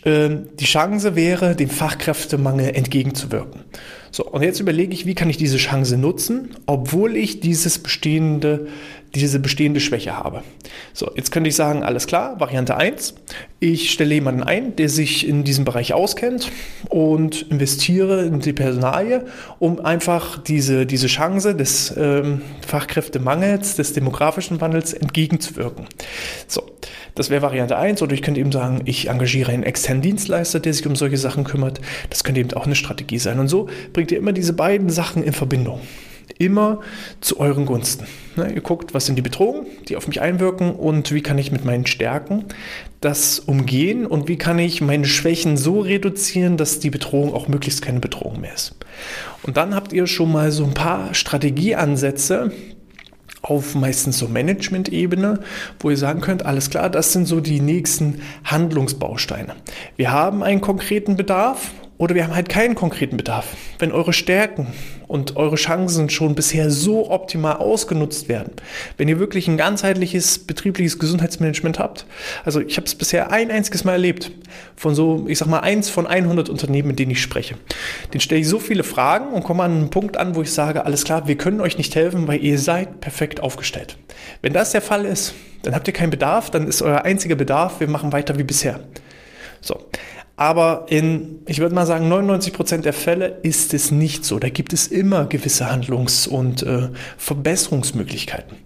äh, 0.04 0.30
die 0.58 0.64
Chance 0.64 1.14
wäre, 1.14 1.54
dem 1.54 1.70
Fachkräftemangel 1.70 2.74
entgegenzuwirken. 2.74 3.60
So, 4.10 4.24
und 4.24 4.42
jetzt 4.42 4.60
überlege 4.60 4.92
ich, 4.92 5.06
wie 5.06 5.14
kann 5.14 5.30
ich 5.30 5.36
diese 5.36 5.56
Chance 5.56 5.96
nutzen, 5.96 6.56
obwohl 6.66 7.16
ich 7.16 7.40
dieses 7.40 7.78
bestehende 7.78 8.68
diese 9.14 9.40
bestehende 9.40 9.80
Schwäche 9.80 10.16
habe. 10.16 10.42
So, 10.92 11.10
jetzt 11.16 11.32
könnte 11.32 11.48
ich 11.48 11.56
sagen, 11.56 11.82
alles 11.82 12.06
klar, 12.06 12.38
Variante 12.38 12.76
1, 12.76 13.14
ich 13.58 13.90
stelle 13.90 14.14
jemanden 14.14 14.42
ein, 14.42 14.76
der 14.76 14.88
sich 14.88 15.26
in 15.26 15.42
diesem 15.42 15.64
Bereich 15.64 15.92
auskennt 15.92 16.50
und 16.88 17.42
investiere 17.50 18.24
in 18.24 18.40
die 18.40 18.52
Personalie, 18.52 19.26
um 19.58 19.84
einfach 19.84 20.42
diese, 20.42 20.86
diese 20.86 21.08
Chance 21.08 21.56
des 21.56 21.94
ähm, 21.96 22.42
Fachkräftemangels, 22.66 23.76
des 23.76 23.92
demografischen 23.92 24.60
Wandels 24.60 24.92
entgegenzuwirken. 24.92 25.86
So, 26.46 26.62
das 27.14 27.30
wäre 27.30 27.42
Variante 27.42 27.76
1 27.76 28.02
oder 28.02 28.14
ich 28.14 28.22
könnte 28.22 28.40
eben 28.40 28.52
sagen, 28.52 28.82
ich 28.84 29.08
engagiere 29.08 29.52
einen 29.52 29.64
externen 29.64 30.02
Dienstleister, 30.02 30.60
der 30.60 30.72
sich 30.72 30.86
um 30.86 30.96
solche 30.96 31.18
Sachen 31.18 31.44
kümmert. 31.44 31.80
Das 32.08 32.24
könnte 32.24 32.40
eben 32.40 32.52
auch 32.54 32.66
eine 32.66 32.76
Strategie 32.76 33.18
sein. 33.18 33.40
Und 33.40 33.48
so 33.48 33.68
bringt 34.00 34.12
ihr 34.12 34.18
immer 34.18 34.32
diese 34.32 34.54
beiden 34.54 34.88
Sachen 34.88 35.22
in 35.22 35.34
Verbindung 35.34 35.82
immer 36.38 36.80
zu 37.20 37.38
euren 37.38 37.66
Gunsten. 37.66 38.06
Ne, 38.34 38.50
ihr 38.54 38.62
guckt, 38.62 38.94
was 38.94 39.04
sind 39.04 39.16
die 39.16 39.22
Bedrohungen, 39.22 39.66
die 39.88 39.96
auf 39.96 40.08
mich 40.08 40.22
einwirken 40.22 40.74
und 40.74 41.12
wie 41.12 41.20
kann 41.20 41.36
ich 41.36 41.52
mit 41.52 41.66
meinen 41.66 41.84
Stärken 41.84 42.46
das 43.02 43.40
umgehen 43.40 44.06
und 44.06 44.26
wie 44.26 44.38
kann 44.38 44.58
ich 44.58 44.80
meine 44.80 45.04
Schwächen 45.04 45.58
so 45.58 45.80
reduzieren, 45.80 46.56
dass 46.56 46.78
die 46.78 46.88
Bedrohung 46.88 47.34
auch 47.34 47.46
möglichst 47.46 47.82
keine 47.82 48.00
Bedrohung 48.00 48.40
mehr 48.40 48.54
ist. 48.54 48.74
Und 49.42 49.58
dann 49.58 49.74
habt 49.74 49.92
ihr 49.92 50.06
schon 50.06 50.32
mal 50.32 50.50
so 50.50 50.64
ein 50.64 50.72
paar 50.72 51.12
Strategieansätze, 51.12 52.52
auf 53.42 53.74
meistens 53.74 54.16
so 54.16 54.28
Management-Ebene, 54.28 55.40
wo 55.78 55.90
ihr 55.90 55.98
sagen 55.98 56.22
könnt, 56.22 56.46
alles 56.46 56.70
klar, 56.70 56.88
das 56.88 57.12
sind 57.12 57.26
so 57.26 57.40
die 57.40 57.60
nächsten 57.60 58.22
Handlungsbausteine. 58.44 59.56
Wir 59.96 60.10
haben 60.10 60.42
einen 60.42 60.62
konkreten 60.62 61.16
Bedarf 61.16 61.70
Oder 62.00 62.14
wir 62.14 62.24
haben 62.24 62.34
halt 62.34 62.48
keinen 62.48 62.74
konkreten 62.74 63.18
Bedarf. 63.18 63.48
Wenn 63.78 63.92
eure 63.92 64.14
Stärken 64.14 64.68
und 65.06 65.36
eure 65.36 65.56
Chancen 65.56 66.08
schon 66.08 66.34
bisher 66.34 66.70
so 66.70 67.10
optimal 67.10 67.56
ausgenutzt 67.56 68.26
werden, 68.26 68.54
wenn 68.96 69.06
ihr 69.06 69.18
wirklich 69.18 69.48
ein 69.48 69.58
ganzheitliches 69.58 70.38
betriebliches 70.38 70.98
Gesundheitsmanagement 70.98 71.78
habt. 71.78 72.06
Also 72.42 72.62
ich 72.62 72.78
habe 72.78 72.86
es 72.86 72.94
bisher 72.94 73.30
ein 73.30 73.50
einziges 73.50 73.84
Mal 73.84 73.92
erlebt 73.92 74.32
von 74.76 74.94
so, 74.94 75.26
ich 75.28 75.36
sag 75.36 75.48
mal, 75.48 75.60
eins 75.60 75.90
von 75.90 76.06
100 76.06 76.48
Unternehmen, 76.48 76.88
mit 76.88 76.98
denen 76.98 77.10
ich 77.10 77.20
spreche. 77.20 77.56
Den 78.14 78.22
stelle 78.22 78.40
ich 78.40 78.48
so 78.48 78.58
viele 78.58 78.82
Fragen 78.82 79.34
und 79.34 79.44
komme 79.44 79.62
an 79.64 79.72
einen 79.72 79.90
Punkt 79.90 80.16
an, 80.16 80.34
wo 80.34 80.40
ich 80.40 80.54
sage, 80.54 80.86
alles 80.86 81.04
klar, 81.04 81.28
wir 81.28 81.36
können 81.36 81.60
euch 81.60 81.76
nicht 81.76 81.94
helfen, 81.94 82.26
weil 82.26 82.42
ihr 82.42 82.58
seid 82.58 83.02
perfekt 83.02 83.40
aufgestellt. 83.42 83.98
Wenn 84.40 84.54
das 84.54 84.72
der 84.72 84.80
Fall 84.80 85.04
ist, 85.04 85.34
dann 85.64 85.74
habt 85.74 85.86
ihr 85.86 85.92
keinen 85.92 86.08
Bedarf, 86.08 86.48
dann 86.48 86.66
ist 86.66 86.80
euer 86.80 87.02
einziger 87.02 87.34
Bedarf, 87.34 87.80
wir 87.80 87.88
machen 87.88 88.10
weiter 88.10 88.38
wie 88.38 88.44
bisher. 88.44 88.80
So. 89.60 89.78
Aber 90.40 90.86
in, 90.88 91.40
ich 91.46 91.58
würde 91.58 91.74
mal 91.74 91.84
sagen, 91.84 92.08
99 92.08 92.54
Prozent 92.54 92.86
der 92.86 92.94
Fälle 92.94 93.40
ist 93.42 93.74
es 93.74 93.90
nicht 93.90 94.24
so. 94.24 94.38
Da 94.38 94.48
gibt 94.48 94.72
es 94.72 94.86
immer 94.86 95.26
gewisse 95.26 95.70
Handlungs- 95.70 96.26
und 96.26 96.62
äh, 96.62 96.88
Verbesserungsmöglichkeiten. 97.18 98.56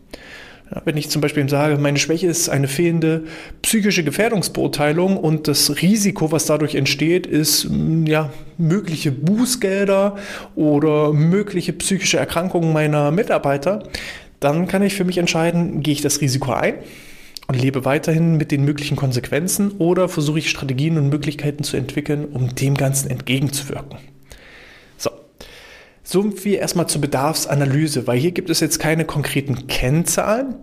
Ja, 0.71 0.83
wenn 0.85 0.97
ich 0.97 1.11
zum 1.11 1.21
Beispiel 1.21 1.49
sage, 1.49 1.77
meine 1.79 1.99
Schwäche 1.99 2.29
ist 2.29 2.49
eine 2.49 2.69
fehlende 2.69 3.25
psychische 3.63 4.05
Gefährdungsbeurteilung 4.05 5.17
und 5.17 5.49
das 5.49 5.83
Risiko, 5.83 6.31
was 6.31 6.47
dadurch 6.47 6.77
entsteht, 6.77 7.27
ist 7.27 7.69
mm, 7.69 8.07
ja, 8.07 8.31
mögliche 8.57 9.11
Bußgelder 9.11 10.15
oder 10.55 11.13
mögliche 11.13 11.73
psychische 11.73 12.19
Erkrankungen 12.19 12.73
meiner 12.73 13.11
Mitarbeiter, 13.11 13.83
dann 14.39 14.69
kann 14.69 14.85
ich 14.85 14.95
für 14.95 15.05
mich 15.05 15.19
entscheiden, 15.19 15.83
gehe 15.83 15.95
ich 15.95 16.03
das 16.03 16.21
Risiko 16.21 16.53
ein 16.53 16.75
und 17.47 17.61
lebe 17.61 17.85
weiterhin 17.85 18.37
mit 18.37 18.51
den 18.51 18.65
möglichen 18.65 18.97
Konsequenzen 18.97 19.73
oder 19.79 20.09
versuche 20.09 20.39
ich 20.39 20.51
Strategien 20.51 20.97
und 20.97 21.09
Möglichkeiten 21.09 21.63
zu 21.63 21.77
entwickeln, 21.77 22.25
um 22.27 22.55
dem 22.55 22.75
Ganzen 22.75 23.11
entgegenzuwirken. 23.11 23.99
So. 24.97 25.11
So 26.03 26.31
viel 26.31 26.55
erstmal 26.55 26.89
zur 26.89 27.01
Bedarfsanalyse, 27.01 28.07
weil 28.07 28.19
hier 28.19 28.33
gibt 28.33 28.51
es 28.51 28.61
jetzt 28.61 28.79
keine 28.79 29.05
konkreten 29.05 29.67
Kennzahlen. 29.67 30.57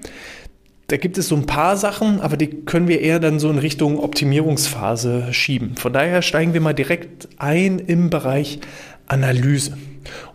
Da 0.88 0.98
gibt 0.98 1.18
es 1.18 1.30
so 1.30 1.36
ein 1.36 1.46
paar 1.46 1.78
Sachen, 1.78 2.20
aber 2.20 2.36
die 2.36 2.48
können 2.66 2.90
wir 2.90 3.00
eher 3.00 3.20
dann 3.20 3.40
so 3.40 3.50
in 3.50 3.60
Richtung 3.60 3.98
Optimierungsphase 3.98 5.32
schieben. 5.32 5.78
Von 5.78 5.94
daher 5.94 6.22
steigen 6.22 6.54
wir 6.54 6.60
mal 6.60 6.74
direkt 6.74 7.30
ein 7.38 7.80
im 7.80 8.10
Bereich 8.10 8.60
Analyse. 9.08 9.78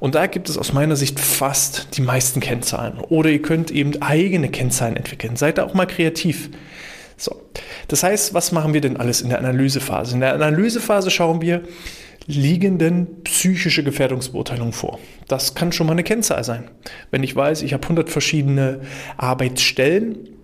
Und 0.00 0.14
da 0.14 0.26
gibt 0.26 0.48
es 0.48 0.58
aus 0.58 0.72
meiner 0.72 0.96
Sicht 0.96 1.18
fast 1.20 1.96
die 1.96 2.02
meisten 2.02 2.40
Kennzahlen. 2.40 2.98
Oder 2.98 3.30
ihr 3.30 3.42
könnt 3.42 3.70
eben 3.70 4.00
eigene 4.02 4.48
Kennzahlen 4.48 4.96
entwickeln. 4.96 5.36
Seid 5.36 5.58
da 5.58 5.64
auch 5.64 5.74
mal 5.74 5.86
kreativ. 5.86 6.50
So. 7.16 7.34
Das 7.88 8.02
heißt, 8.02 8.34
was 8.34 8.52
machen 8.52 8.74
wir 8.74 8.80
denn 8.80 8.96
alles 8.96 9.20
in 9.20 9.30
der 9.30 9.38
Analysephase? 9.38 10.14
In 10.14 10.20
der 10.20 10.34
Analysephase 10.34 11.10
schauen 11.10 11.40
wir, 11.40 11.62
liegen 12.26 12.78
denn 12.78 13.22
psychische 13.24 13.82
Gefährdungsbeurteilungen 13.82 14.72
vor? 14.72 14.98
Das 15.28 15.54
kann 15.54 15.72
schon 15.72 15.86
mal 15.86 15.92
eine 15.92 16.04
Kennzahl 16.04 16.44
sein. 16.44 16.70
Wenn 17.10 17.22
ich 17.22 17.34
weiß, 17.34 17.62
ich 17.62 17.72
habe 17.72 17.82
100 17.84 18.10
verschiedene 18.10 18.80
Arbeitsstellen, 19.16 20.35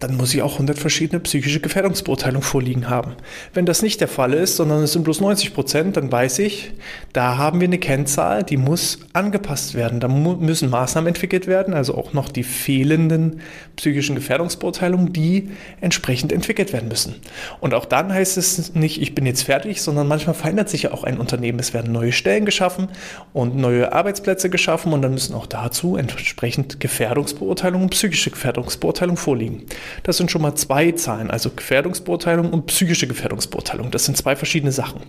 dann 0.00 0.16
muss 0.16 0.32
ich 0.32 0.40
auch 0.40 0.54
100 0.54 0.78
verschiedene 0.78 1.20
psychische 1.20 1.60
Gefährdungsbeurteilungen 1.60 2.42
vorliegen 2.42 2.88
haben. 2.88 3.12
Wenn 3.52 3.66
das 3.66 3.82
nicht 3.82 4.00
der 4.00 4.08
Fall 4.08 4.32
ist, 4.32 4.56
sondern 4.56 4.82
es 4.82 4.92
sind 4.92 5.04
bloß 5.04 5.20
90 5.20 5.52
Prozent, 5.52 5.98
dann 5.98 6.10
weiß 6.10 6.38
ich, 6.38 6.72
da 7.12 7.36
haben 7.36 7.60
wir 7.60 7.68
eine 7.68 7.78
Kennzahl, 7.78 8.44
die 8.44 8.56
muss 8.56 9.00
angepasst 9.12 9.74
werden. 9.74 10.00
Da 10.00 10.08
müssen 10.08 10.70
Maßnahmen 10.70 11.08
entwickelt 11.08 11.46
werden, 11.46 11.74
also 11.74 11.94
auch 11.96 12.14
noch 12.14 12.30
die 12.30 12.44
fehlenden 12.44 13.40
psychischen 13.76 14.14
Gefährdungsbeurteilungen, 14.14 15.12
die 15.12 15.50
entsprechend 15.82 16.32
entwickelt 16.32 16.72
werden 16.72 16.88
müssen. 16.88 17.16
Und 17.60 17.74
auch 17.74 17.84
dann 17.84 18.12
heißt 18.12 18.38
es 18.38 18.74
nicht, 18.74 19.02
ich 19.02 19.14
bin 19.14 19.26
jetzt 19.26 19.42
fertig, 19.42 19.82
sondern 19.82 20.08
manchmal 20.08 20.34
verändert 20.34 20.70
sich 20.70 20.84
ja 20.84 20.92
auch 20.92 21.04
ein 21.04 21.18
Unternehmen. 21.18 21.58
Es 21.58 21.74
werden 21.74 21.92
neue 21.92 22.12
Stellen 22.12 22.46
geschaffen 22.46 22.88
und 23.34 23.54
neue 23.54 23.92
Arbeitsplätze 23.92 24.48
geschaffen 24.48 24.94
und 24.94 25.02
dann 25.02 25.12
müssen 25.12 25.34
auch 25.34 25.46
dazu 25.46 25.96
entsprechend 25.96 26.80
Gefährdungsbeurteilungen, 26.80 27.90
psychische 27.90 28.30
Gefährdungsbeurteilungen 28.30 29.18
vorliegen. 29.18 29.66
Das 30.02 30.16
sind 30.16 30.30
schon 30.30 30.42
mal 30.42 30.54
zwei 30.54 30.92
Zahlen, 30.92 31.30
also 31.30 31.50
Gefährdungsbeurteilung 31.50 32.52
und 32.52 32.66
psychische 32.66 33.06
Gefährdungsbeurteilung. 33.06 33.90
Das 33.90 34.04
sind 34.04 34.16
zwei 34.16 34.36
verschiedene 34.36 34.72
Sachen. 34.72 35.00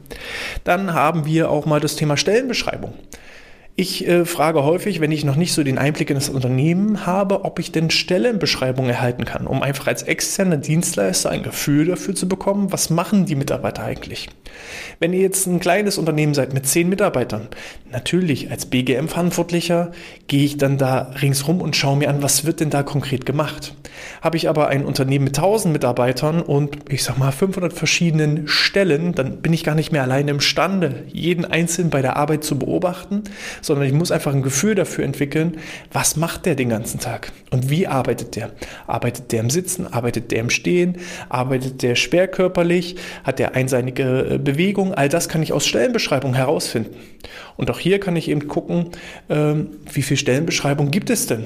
Dann 0.63 0.93
haben 0.93 1.25
wir 1.25 1.49
auch 1.49 1.65
mal 1.65 1.79
das 1.79 1.95
Thema 1.95 2.17
Stellenbeschreibung. 2.17 2.93
Ich 3.77 4.07
äh, 4.07 4.23
frage 4.23 4.63
häufig, 4.63 5.01
wenn 5.01 5.11
ich 5.11 5.25
noch 5.25 5.35
nicht 5.35 5.51
so 5.51 5.61
den 5.61 5.77
Einblick 5.77 6.09
in 6.09 6.15
das 6.15 6.29
Unternehmen 6.29 7.05
habe, 7.05 7.43
ob 7.43 7.59
ich 7.59 7.73
denn 7.73 7.89
Stellenbeschreibungen 7.89 8.89
erhalten 8.89 9.25
kann, 9.25 9.47
um 9.47 9.61
einfach 9.61 9.87
als 9.87 10.03
externer 10.03 10.55
Dienstleister 10.55 11.29
ein 11.29 11.43
Gefühl 11.43 11.87
dafür 11.87 12.15
zu 12.15 12.29
bekommen, 12.29 12.71
was 12.71 12.89
machen 12.89 13.25
die 13.25 13.35
Mitarbeiter 13.35 13.83
eigentlich. 13.83 14.29
Wenn 15.01 15.11
ihr 15.11 15.19
jetzt 15.19 15.45
ein 15.45 15.59
kleines 15.59 15.97
Unternehmen 15.97 16.33
seid 16.33 16.53
mit 16.53 16.65
zehn 16.65 16.87
Mitarbeitern, 16.87 17.49
natürlich 17.91 18.49
als 18.49 18.67
BGM-Verantwortlicher 18.67 19.91
gehe 20.27 20.45
ich 20.45 20.55
dann 20.55 20.77
da 20.77 21.11
ringsrum 21.21 21.59
und 21.59 21.75
schaue 21.75 21.97
mir 21.97 22.09
an, 22.09 22.23
was 22.23 22.45
wird 22.45 22.61
denn 22.61 22.69
da 22.69 22.81
konkret 22.81 23.25
gemacht. 23.25 23.75
Habe 24.21 24.37
ich 24.37 24.47
aber 24.47 24.69
ein 24.69 24.85
Unternehmen 24.85 25.25
mit 25.25 25.37
1000 25.37 25.73
Mitarbeitern 25.73 26.41
und 26.41 26.77
ich 26.89 27.03
sag 27.03 27.17
mal 27.17 27.31
500 27.31 27.73
verschiedenen 27.73 28.47
Stellen, 28.47 29.13
dann 29.13 29.41
bin 29.41 29.51
ich 29.51 29.65
gar 29.65 29.75
nicht 29.75 29.91
mehr 29.91 30.03
alleine 30.03 30.31
imstande, 30.31 31.03
jeden 31.11 31.43
einzelnen 31.43 31.89
bei 31.89 32.01
der 32.01 32.15
Arbeit 32.15 32.45
zu 32.45 32.57
beobachten, 32.57 33.23
sondern 33.65 33.87
ich 33.87 33.93
muss 33.93 34.11
einfach 34.11 34.33
ein 34.33 34.41
Gefühl 34.41 34.75
dafür 34.75 35.03
entwickeln, 35.03 35.57
was 35.91 36.15
macht 36.15 36.45
der 36.45 36.55
den 36.55 36.69
ganzen 36.69 36.99
Tag 36.99 37.31
und 37.51 37.69
wie 37.69 37.87
arbeitet 37.87 38.35
der? 38.35 38.51
Arbeitet 38.87 39.31
der 39.31 39.41
im 39.41 39.49
Sitzen? 39.49 39.87
Arbeitet 39.87 40.31
der 40.31 40.39
im 40.39 40.49
Stehen? 40.49 40.97
Arbeitet 41.29 41.81
der 41.81 41.95
schwerkörperlich? 41.95 42.97
Hat 43.23 43.39
der 43.39 43.55
einseitige 43.55 44.27
äh, 44.31 44.37
Bewegung? 44.37 44.93
All 44.93 45.09
das 45.09 45.29
kann 45.29 45.41
ich 45.43 45.53
aus 45.53 45.65
Stellenbeschreibungen 45.65 46.35
herausfinden. 46.35 46.95
Und 47.57 47.71
auch 47.71 47.79
hier 47.79 47.99
kann 47.99 48.15
ich 48.15 48.29
eben 48.29 48.47
gucken, 48.47 48.89
ähm, 49.29 49.69
wie 49.91 50.01
viele 50.01 50.17
Stellenbeschreibungen 50.17 50.91
gibt 50.91 51.09
es 51.09 51.27
denn? 51.27 51.45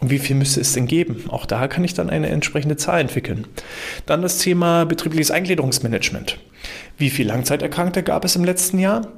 Und 0.00 0.10
wie 0.10 0.18
viel 0.18 0.36
müsste 0.36 0.60
es 0.60 0.72
denn 0.72 0.86
geben? 0.86 1.24
Auch 1.28 1.46
da 1.46 1.68
kann 1.68 1.84
ich 1.84 1.94
dann 1.94 2.10
eine 2.10 2.28
entsprechende 2.28 2.76
Zahl 2.76 3.00
entwickeln. 3.00 3.46
Dann 4.06 4.22
das 4.22 4.38
Thema 4.38 4.84
betriebliches 4.84 5.30
Eingliederungsmanagement. 5.30 6.38
Wie 6.96 7.10
viele 7.10 7.28
Langzeiterkrankte 7.28 8.02
gab 8.02 8.24
es 8.24 8.36
im 8.36 8.44
letzten 8.44 8.78
Jahr? 8.78 9.08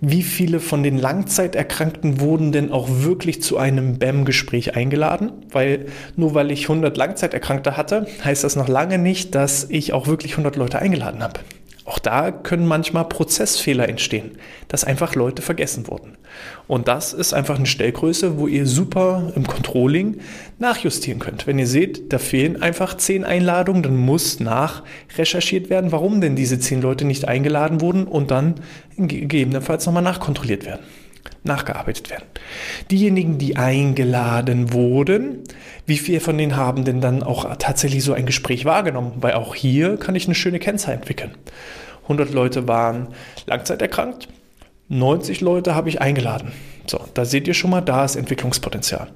Wie 0.00 0.22
viele 0.22 0.60
von 0.60 0.82
den 0.82 0.98
Langzeiterkrankten 0.98 2.20
wurden 2.20 2.52
denn 2.52 2.70
auch 2.70 2.88
wirklich 2.88 3.42
zu 3.42 3.58
einem 3.58 3.98
BAM-Gespräch 3.98 4.76
eingeladen? 4.76 5.32
Weil 5.50 5.86
nur 6.16 6.34
weil 6.34 6.50
ich 6.50 6.64
100 6.64 6.96
Langzeiterkrankte 6.96 7.76
hatte, 7.76 8.06
heißt 8.24 8.44
das 8.44 8.56
noch 8.56 8.68
lange 8.68 8.98
nicht, 8.98 9.34
dass 9.34 9.66
ich 9.68 9.92
auch 9.92 10.06
wirklich 10.06 10.32
100 10.32 10.56
Leute 10.56 10.78
eingeladen 10.78 11.22
habe. 11.22 11.40
Auch 11.86 11.98
da 11.98 12.30
können 12.30 12.66
manchmal 12.66 13.04
Prozessfehler 13.04 13.88
entstehen, 13.88 14.38
dass 14.68 14.84
einfach 14.84 15.14
Leute 15.14 15.42
vergessen 15.42 15.86
wurden. 15.86 16.16
Und 16.66 16.88
das 16.88 17.12
ist 17.12 17.34
einfach 17.34 17.56
eine 17.56 17.66
Stellgröße, 17.66 18.38
wo 18.38 18.46
ihr 18.46 18.66
super 18.66 19.32
im 19.36 19.46
Controlling 19.46 20.20
nachjustieren 20.58 21.20
könnt. 21.20 21.46
Wenn 21.46 21.58
ihr 21.58 21.66
seht, 21.66 22.10
da 22.10 22.18
fehlen 22.18 22.62
einfach 22.62 22.96
zehn 22.96 23.24
Einladungen, 23.24 23.82
dann 23.82 23.96
muss 23.98 24.40
nachrecherchiert 24.40 25.68
werden, 25.68 25.92
warum 25.92 26.22
denn 26.22 26.36
diese 26.36 26.58
zehn 26.58 26.80
Leute 26.80 27.04
nicht 27.04 27.28
eingeladen 27.28 27.82
wurden 27.82 28.04
und 28.06 28.30
dann 28.30 28.54
gegebenenfalls 28.96 29.84
nochmal 29.84 30.02
nachkontrolliert 30.02 30.64
werden 30.64 30.84
nachgearbeitet 31.42 32.10
werden. 32.10 32.24
Diejenigen, 32.90 33.38
die 33.38 33.56
eingeladen 33.56 34.72
wurden, 34.72 35.44
wie 35.86 35.98
viele 35.98 36.20
von 36.20 36.38
denen 36.38 36.56
haben 36.56 36.84
denn 36.84 37.00
dann 37.00 37.22
auch 37.22 37.56
tatsächlich 37.56 38.02
so 38.02 38.12
ein 38.12 38.26
Gespräch 38.26 38.64
wahrgenommen? 38.64 39.12
Weil 39.16 39.34
auch 39.34 39.54
hier 39.54 39.96
kann 39.96 40.14
ich 40.14 40.26
eine 40.26 40.34
schöne 40.34 40.58
Kennzahl 40.58 40.94
entwickeln. 40.94 41.32
100 42.04 42.32
Leute 42.32 42.68
waren 42.68 43.08
langzeiterkrankt, 43.46 44.28
90 44.88 45.40
Leute 45.40 45.74
habe 45.74 45.88
ich 45.88 46.00
eingeladen. 46.00 46.52
So, 46.86 47.00
da 47.14 47.24
seht 47.24 47.48
ihr 47.48 47.54
schon 47.54 47.70
mal, 47.70 47.80
da 47.80 48.04
ist 48.04 48.16
Entwicklungspotenzial. 48.16 49.08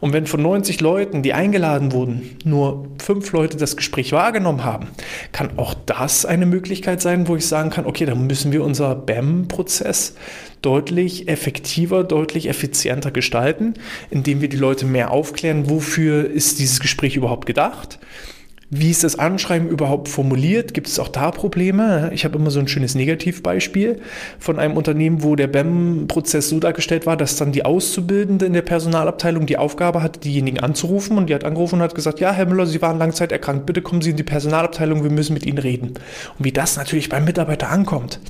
Und 0.00 0.12
wenn 0.12 0.26
von 0.26 0.42
90 0.42 0.80
Leuten, 0.80 1.22
die 1.22 1.32
eingeladen 1.32 1.92
wurden, 1.92 2.36
nur 2.44 2.86
fünf 3.02 3.32
Leute 3.32 3.56
das 3.56 3.76
Gespräch 3.76 4.12
wahrgenommen 4.12 4.64
haben, 4.64 4.88
kann 5.32 5.58
auch 5.58 5.74
das 5.86 6.24
eine 6.24 6.46
Möglichkeit 6.46 7.02
sein, 7.02 7.26
wo 7.26 7.36
ich 7.36 7.46
sagen 7.46 7.70
kann, 7.70 7.86
okay, 7.86 8.06
dann 8.06 8.26
müssen 8.26 8.52
wir 8.52 8.62
unser 8.62 8.94
BAM-Prozess 8.94 10.14
deutlich 10.62 11.28
effektiver, 11.28 12.04
deutlich 12.04 12.48
effizienter 12.48 13.10
gestalten, 13.10 13.74
indem 14.10 14.40
wir 14.40 14.48
die 14.48 14.56
Leute 14.56 14.86
mehr 14.86 15.10
aufklären, 15.10 15.68
wofür 15.68 16.30
ist 16.30 16.58
dieses 16.60 16.80
Gespräch 16.80 17.16
überhaupt 17.16 17.46
gedacht 17.46 17.98
wie 18.70 18.90
ist 18.90 19.04
das 19.04 19.16
Anschreiben 19.16 19.68
überhaupt 19.68 20.08
formuliert? 20.08 20.74
Gibt 20.74 20.88
es 20.88 20.98
auch 20.98 21.06
da 21.06 21.30
Probleme? 21.30 22.10
Ich 22.12 22.24
habe 22.24 22.36
immer 22.36 22.50
so 22.50 22.58
ein 22.58 22.66
schönes 22.66 22.96
Negativbeispiel 22.96 24.00
von 24.40 24.58
einem 24.58 24.76
Unternehmen, 24.76 25.22
wo 25.22 25.36
der 25.36 25.46
BEM-Prozess 25.46 26.48
so 26.48 26.58
dargestellt 26.58 27.06
war, 27.06 27.16
dass 27.16 27.36
dann 27.36 27.52
die 27.52 27.64
Auszubildende 27.64 28.44
in 28.44 28.54
der 28.54 28.62
Personalabteilung 28.62 29.46
die 29.46 29.56
Aufgabe 29.56 30.02
hatte, 30.02 30.18
diejenigen 30.18 30.58
anzurufen 30.58 31.16
und 31.16 31.28
die 31.28 31.34
hat 31.34 31.44
angerufen 31.44 31.76
und 31.76 31.82
hat 31.82 31.94
gesagt, 31.94 32.18
ja, 32.18 32.32
Herr 32.32 32.46
Müller, 32.46 32.66
Sie 32.66 32.82
waren 32.82 32.98
langzeit 32.98 33.30
erkrankt, 33.30 33.66
bitte 33.66 33.82
kommen 33.82 34.02
Sie 34.02 34.10
in 34.10 34.16
die 34.16 34.24
Personalabteilung, 34.24 35.04
wir 35.04 35.12
müssen 35.12 35.34
mit 35.34 35.46
Ihnen 35.46 35.58
reden. 35.58 35.94
Und 36.38 36.44
wie 36.44 36.52
das 36.52 36.76
natürlich 36.76 37.08
beim 37.08 37.24
Mitarbeiter 37.24 37.70
ankommt, 37.70 38.20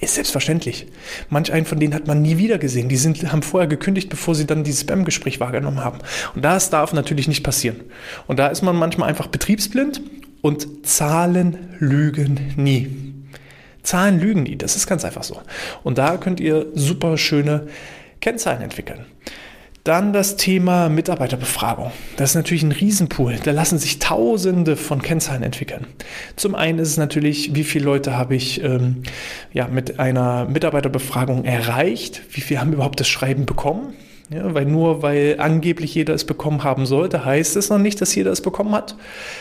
ist 0.00 0.14
selbstverständlich. 0.14 0.86
Manch 1.28 1.52
einen 1.52 1.66
von 1.66 1.78
denen 1.78 1.94
hat 1.94 2.06
man 2.06 2.20
nie 2.20 2.36
wieder 2.36 2.58
gesehen. 2.58 2.88
Die 2.88 2.96
sind, 2.96 3.30
haben 3.30 3.42
vorher 3.42 3.68
gekündigt, 3.68 4.08
bevor 4.08 4.34
sie 4.34 4.46
dann 4.46 4.64
dieses 4.64 4.82
Spam-Gespräch 4.82 5.40
wahrgenommen 5.40 5.82
haben. 5.82 5.98
Und 6.34 6.44
das 6.44 6.70
darf 6.70 6.92
natürlich 6.92 7.28
nicht 7.28 7.44
passieren. 7.44 7.80
Und 8.26 8.38
da 8.38 8.48
ist 8.48 8.62
man 8.62 8.76
manchmal 8.76 9.08
einfach 9.08 9.28
betriebsblind 9.28 10.00
und 10.42 10.86
Zahlen 10.86 11.76
lügen 11.78 12.54
nie. 12.56 13.14
Zahlen 13.82 14.18
lügen 14.18 14.42
nie, 14.42 14.56
das 14.56 14.76
ist 14.76 14.86
ganz 14.86 15.04
einfach 15.04 15.22
so. 15.22 15.40
Und 15.82 15.98
da 15.98 16.16
könnt 16.16 16.40
ihr 16.40 16.66
super 16.74 17.16
schöne 17.16 17.68
Kennzahlen 18.20 18.62
entwickeln. 18.62 19.04
Dann 19.84 20.14
das 20.14 20.36
Thema 20.36 20.88
Mitarbeiterbefragung. 20.88 21.92
Das 22.16 22.30
ist 22.30 22.36
natürlich 22.36 22.62
ein 22.62 22.72
Riesenpool. 22.72 23.36
Da 23.44 23.50
lassen 23.50 23.78
sich 23.78 23.98
Tausende 23.98 24.76
von 24.76 25.02
Kennzahlen 25.02 25.42
entwickeln. 25.42 25.86
Zum 26.36 26.54
einen 26.54 26.78
ist 26.78 26.88
es 26.88 26.96
natürlich, 26.96 27.54
wie 27.54 27.64
viele 27.64 27.84
Leute 27.84 28.16
habe 28.16 28.34
ich 28.34 28.64
ähm, 28.64 29.02
ja, 29.52 29.68
mit 29.68 30.00
einer 30.00 30.46
Mitarbeiterbefragung 30.46 31.44
erreicht? 31.44 32.22
Wie 32.30 32.40
viele 32.40 32.60
haben 32.60 32.72
überhaupt 32.72 32.98
das 32.98 33.08
Schreiben 33.08 33.44
bekommen? 33.44 33.92
Ja, 34.34 34.52
weil 34.52 34.64
nur 34.64 35.00
weil 35.02 35.36
angeblich 35.38 35.94
jeder 35.94 36.12
es 36.12 36.24
bekommen 36.24 36.64
haben 36.64 36.86
sollte, 36.86 37.24
heißt 37.24 37.54
es 37.54 37.70
noch 37.70 37.78
nicht, 37.78 38.00
dass 38.00 38.12
jeder 38.16 38.32
es 38.32 38.40
bekommen 38.40 38.72
hat. 38.72 38.96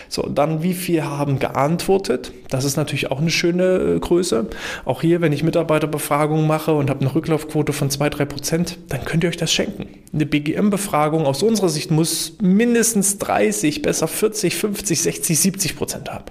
So, 0.08 0.22
dann 0.22 0.62
wie 0.62 0.76
viele 0.76 1.10
haben 1.10 1.40
geantwortet? 1.40 2.32
Das 2.50 2.64
ist 2.64 2.78
natürlich 2.78 3.10
auch 3.10 3.20
eine 3.20 3.32
schöne 3.32 3.64
äh, 3.96 4.00
Größe. 4.00 4.46
Auch 4.86 5.02
hier, 5.02 5.20
wenn 5.22 5.34
ich 5.34 5.42
Mitarbeiterbefragungen 5.42 6.46
mache 6.46 6.74
und 6.74 6.92
habe 6.92 7.02
eine 7.02 7.16
Rücklaufquote 7.16 7.74
von 7.74 7.90
2-3 7.90 8.26
Prozent, 8.26 8.78
dann 8.90 9.04
könnt 9.04 9.24
ihr 9.24 9.30
euch 9.32 9.38
das 9.38 9.52
schenken. 9.52 9.88
Eine 10.14 10.28
BGM-Befragung 10.28 11.26
aus 11.26 11.42
unserer 11.42 11.70
Sicht 11.70 11.90
muss 11.90 12.38
mindestens 12.40 13.18
30, 13.18 13.82
besser 13.82 14.08
40, 14.08 14.56
50, 14.56 15.02
60, 15.02 15.40
70 15.40 15.76
Prozent 15.76 16.12
haben. 16.12 16.26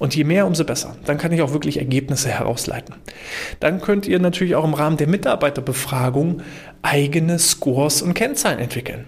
Und 0.00 0.16
je 0.16 0.24
mehr, 0.24 0.46
umso 0.46 0.64
besser. 0.64 0.96
Dann 1.04 1.18
kann 1.18 1.30
ich 1.30 1.42
auch 1.42 1.52
wirklich 1.52 1.78
Ergebnisse 1.78 2.28
herausleiten. 2.28 2.96
Dann 3.60 3.80
könnt 3.80 4.08
ihr 4.08 4.18
natürlich 4.18 4.56
auch 4.56 4.64
im 4.64 4.74
Rahmen 4.74 4.96
der 4.96 5.06
Mitarbeiterbefragung 5.06 6.42
eigene 6.84 7.38
Scores 7.38 8.02
und 8.02 8.14
Kennzahlen 8.14 8.58
entwickeln. 8.58 9.06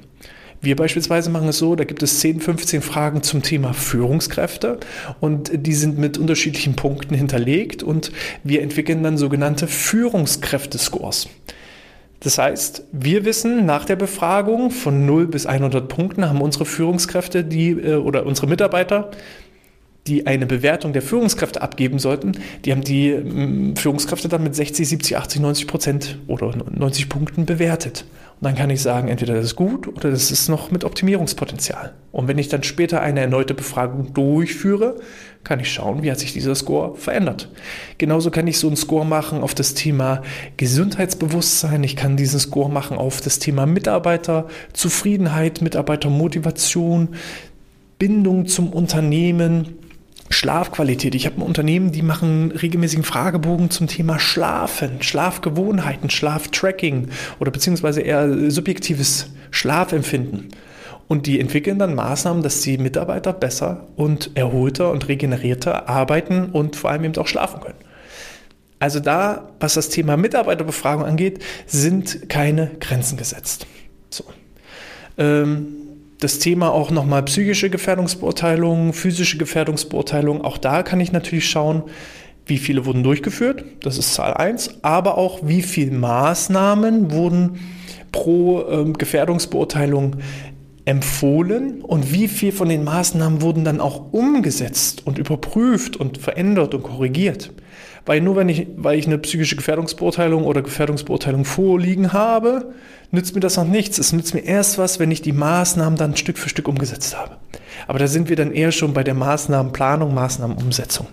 Wir 0.60 0.74
beispielsweise 0.74 1.30
machen 1.30 1.48
es 1.48 1.58
so, 1.58 1.76
da 1.76 1.84
gibt 1.84 2.02
es 2.02 2.20
10, 2.20 2.40
15 2.40 2.82
Fragen 2.82 3.22
zum 3.22 3.42
Thema 3.42 3.72
Führungskräfte 3.72 4.80
und 5.20 5.50
die 5.52 5.74
sind 5.74 5.98
mit 5.98 6.18
unterschiedlichen 6.18 6.74
Punkten 6.74 7.14
hinterlegt 7.14 7.82
und 7.82 8.10
wir 8.42 8.62
entwickeln 8.62 9.02
dann 9.02 9.18
sogenannte 9.18 9.68
Führungskräftescores. 9.68 11.28
Das 12.20 12.38
heißt, 12.38 12.84
wir 12.92 13.24
wissen 13.24 13.66
nach 13.66 13.84
der 13.84 13.96
Befragung 13.96 14.70
von 14.70 15.04
0 15.04 15.28
bis 15.28 15.46
100 15.46 15.86
Punkten 15.86 16.28
haben 16.28 16.40
unsere 16.40 16.64
Führungskräfte 16.64 17.44
die 17.44 17.70
äh, 17.70 17.96
oder 17.96 18.24
unsere 18.24 18.46
Mitarbeiter 18.46 19.10
die 20.06 20.26
eine 20.26 20.46
Bewertung 20.46 20.92
der 20.92 21.02
Führungskräfte 21.02 21.62
abgeben 21.62 21.98
sollten, 21.98 22.32
die 22.64 22.72
haben 22.72 22.82
die 22.82 23.12
mm, 23.12 23.76
Führungskräfte 23.76 24.28
dann 24.28 24.42
mit 24.42 24.54
60, 24.54 24.88
70, 24.88 25.16
80, 25.16 25.40
90 25.40 25.66
Prozent 25.66 26.18
oder 26.26 26.52
90 26.56 27.08
Punkten 27.08 27.46
bewertet. 27.46 28.04
Und 28.40 28.44
dann 28.44 28.54
kann 28.54 28.68
ich 28.68 28.82
sagen, 28.82 29.08
entweder 29.08 29.34
das 29.34 29.46
ist 29.46 29.56
gut 29.56 29.88
oder 29.88 30.10
das 30.10 30.30
ist 30.30 30.48
noch 30.48 30.70
mit 30.70 30.84
Optimierungspotenzial. 30.84 31.94
Und 32.12 32.28
wenn 32.28 32.36
ich 32.36 32.48
dann 32.48 32.62
später 32.62 33.00
eine 33.00 33.20
erneute 33.20 33.54
Befragung 33.54 34.12
durchführe, 34.12 34.96
kann 35.42 35.58
ich 35.60 35.72
schauen, 35.72 36.02
wie 36.02 36.10
hat 36.10 36.18
sich 36.18 36.34
dieser 36.34 36.54
Score 36.54 36.96
verändert. 36.96 37.50
Genauso 37.96 38.30
kann 38.30 38.46
ich 38.46 38.58
so 38.58 38.66
einen 38.66 38.76
Score 38.76 39.06
machen 39.06 39.40
auf 39.40 39.54
das 39.54 39.72
Thema 39.72 40.22
Gesundheitsbewusstsein. 40.58 41.82
Ich 41.82 41.96
kann 41.96 42.18
diesen 42.18 42.40
Score 42.40 42.70
machen 42.70 42.98
auf 42.98 43.22
das 43.22 43.38
Thema 43.38 43.64
Mitarbeiterzufriedenheit, 43.64 45.62
Mitarbeitermotivation, 45.62 47.14
Bindung 47.98 48.46
zum 48.46 48.70
Unternehmen 48.70 49.78
Schlafqualität. 50.36 51.14
Ich 51.14 51.24
habe 51.24 51.36
ein 51.36 51.42
Unternehmen, 51.42 51.92
die 51.92 52.02
machen 52.02 52.52
regelmäßigen 52.52 53.04
Fragebogen 53.04 53.70
zum 53.70 53.86
Thema 53.86 54.18
Schlafen, 54.18 55.02
Schlafgewohnheiten, 55.02 56.10
Schlaftracking 56.10 57.08
oder 57.40 57.50
beziehungsweise 57.50 58.02
eher 58.02 58.50
subjektives 58.50 59.30
Schlafempfinden. 59.50 60.48
Und 61.08 61.26
die 61.26 61.40
entwickeln 61.40 61.78
dann 61.78 61.94
Maßnahmen, 61.94 62.42
dass 62.42 62.60
die 62.60 62.76
Mitarbeiter 62.76 63.32
besser 63.32 63.86
und 63.96 64.32
erholter 64.34 64.90
und 64.90 65.08
regenerierter 65.08 65.88
arbeiten 65.88 66.50
und 66.50 66.76
vor 66.76 66.90
allem 66.90 67.04
eben 67.04 67.16
auch 67.16 67.28
schlafen 67.28 67.60
können. 67.60 67.78
Also 68.78 69.00
da, 69.00 69.52
was 69.58 69.74
das 69.74 69.88
Thema 69.88 70.18
Mitarbeiterbefragung 70.18 71.04
angeht, 71.04 71.42
sind 71.66 72.28
keine 72.28 72.72
Grenzen 72.78 73.16
gesetzt. 73.16 73.66
So. 74.10 74.24
Ähm, 75.16 75.85
das 76.20 76.38
Thema 76.38 76.72
auch 76.72 76.90
nochmal 76.90 77.22
psychische 77.24 77.70
Gefährdungsbeurteilung, 77.70 78.92
physische 78.92 79.38
Gefährdungsbeurteilung. 79.38 80.42
Auch 80.42 80.58
da 80.58 80.82
kann 80.82 81.00
ich 81.00 81.12
natürlich 81.12 81.48
schauen, 81.48 81.82
wie 82.46 82.58
viele 82.58 82.86
wurden 82.86 83.02
durchgeführt, 83.02 83.64
das 83.82 83.98
ist 83.98 84.14
Zahl 84.14 84.34
1, 84.34 84.82
aber 84.82 85.18
auch 85.18 85.40
wie 85.42 85.62
viele 85.62 85.90
Maßnahmen 85.90 87.10
wurden 87.10 87.58
pro 88.12 88.64
ähm, 88.70 88.92
Gefährdungsbeurteilung 88.92 90.16
empfohlen 90.84 91.82
und 91.82 92.12
wie 92.12 92.28
viel 92.28 92.52
von 92.52 92.68
den 92.68 92.84
Maßnahmen 92.84 93.42
wurden 93.42 93.64
dann 93.64 93.80
auch 93.80 94.12
umgesetzt 94.12 95.04
und 95.04 95.18
überprüft 95.18 95.96
und 95.96 96.18
verändert 96.18 96.74
und 96.74 96.84
korrigiert. 96.84 97.50
Weil 98.06 98.20
nur 98.20 98.36
wenn 98.36 98.48
ich, 98.48 98.68
weil 98.76 98.98
ich 98.98 99.06
eine 99.06 99.18
psychische 99.18 99.56
Gefährdungsbeurteilung 99.56 100.44
oder 100.44 100.62
Gefährdungsbeurteilung 100.62 101.44
vorliegen 101.44 102.12
habe, 102.12 102.72
nützt 103.10 103.34
mir 103.34 103.40
das 103.40 103.56
noch 103.56 103.66
nichts. 103.66 103.98
Es 103.98 104.12
nützt 104.12 104.32
mir 104.32 104.44
erst 104.44 104.78
was, 104.78 104.98
wenn 104.98 105.10
ich 105.10 105.22
die 105.22 105.32
Maßnahmen 105.32 105.98
dann 105.98 106.16
Stück 106.16 106.38
für 106.38 106.48
Stück 106.48 106.68
umgesetzt 106.68 107.16
habe. 107.16 107.36
Aber 107.88 107.98
da 107.98 108.06
sind 108.06 108.28
wir 108.28 108.36
dann 108.36 108.52
eher 108.52 108.72
schon 108.72 108.94
bei 108.94 109.04
der 109.04 109.14
Maßnahmenplanung, 109.14 110.14
Maßnahmenumsetzung. 110.14 111.06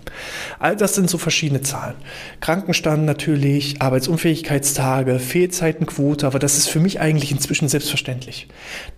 All 0.58 0.76
das 0.76 0.94
sind 0.94 1.10
so 1.10 1.18
verschiedene 1.18 1.60
Zahlen. 1.62 1.94
Krankenstand 2.40 3.04
natürlich, 3.04 3.80
Arbeitsunfähigkeitstage, 3.82 5.18
Fehlzeitenquote, 5.18 6.26
aber 6.26 6.38
das 6.38 6.56
ist 6.56 6.68
für 6.68 6.80
mich 6.80 7.00
eigentlich 7.00 7.32
inzwischen 7.32 7.68
selbstverständlich. 7.68 8.48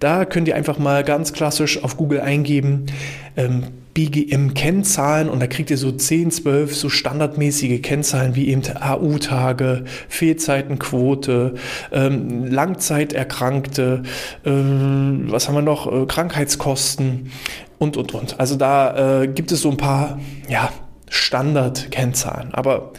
Da 0.00 0.24
könnt 0.24 0.48
ihr 0.48 0.56
einfach 0.56 0.78
mal 0.78 1.02
ganz 1.04 1.32
klassisch 1.32 1.82
auf 1.82 1.96
Google 1.96 2.20
eingeben, 2.20 2.86
ähm, 3.36 3.64
BGM-Kennzahlen 3.96 5.30
und 5.30 5.40
da 5.40 5.46
kriegt 5.46 5.70
ihr 5.70 5.78
so 5.78 5.90
10, 5.90 6.30
12 6.30 6.76
so 6.76 6.90
standardmäßige 6.90 7.80
Kennzahlen 7.80 8.34
wie 8.34 8.48
eben 8.48 8.60
AU-Tage, 8.78 9.84
Fehlzeitenquote, 10.10 11.54
ähm, 11.92 12.44
Langzeiterkrankte, 12.44 14.02
äh, 14.44 14.50
was 14.50 15.48
haben 15.48 15.54
wir 15.54 15.62
noch, 15.62 15.90
äh, 15.90 16.04
Krankheitskosten 16.04 17.32
und, 17.78 17.96
und, 17.96 18.12
und. 18.12 18.38
Also 18.38 18.56
da 18.56 19.22
äh, 19.22 19.28
gibt 19.28 19.50
es 19.50 19.62
so 19.62 19.70
ein 19.70 19.78
paar, 19.78 20.20
ja, 20.46 20.70
Standard-Kennzahlen, 21.08 22.52
aber 22.52 22.92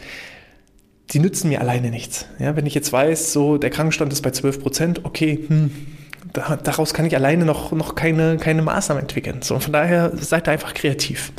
die 1.10 1.20
nützen 1.20 1.48
mir 1.48 1.60
alleine 1.60 1.90
nichts. 1.90 2.26
Ja, 2.40 2.56
wenn 2.56 2.66
ich 2.66 2.74
jetzt 2.74 2.92
weiß, 2.92 3.32
so 3.32 3.56
der 3.56 3.70
Krankenstand 3.70 4.12
ist 4.12 4.22
bei 4.22 4.32
12 4.32 4.60
Prozent, 4.60 5.04
okay, 5.04 5.38
hm, 5.46 5.70
daraus 6.32 6.94
kann 6.94 7.06
ich 7.06 7.14
alleine 7.14 7.44
noch, 7.44 7.72
noch 7.72 7.94
keine, 7.94 8.36
keine 8.36 8.62
Maßnahmen 8.62 9.02
entwickeln. 9.02 9.42
So, 9.42 9.58
von 9.58 9.72
daher 9.72 10.12
seid 10.16 10.46
da 10.46 10.52
einfach 10.52 10.74
kreativ. 10.74 11.32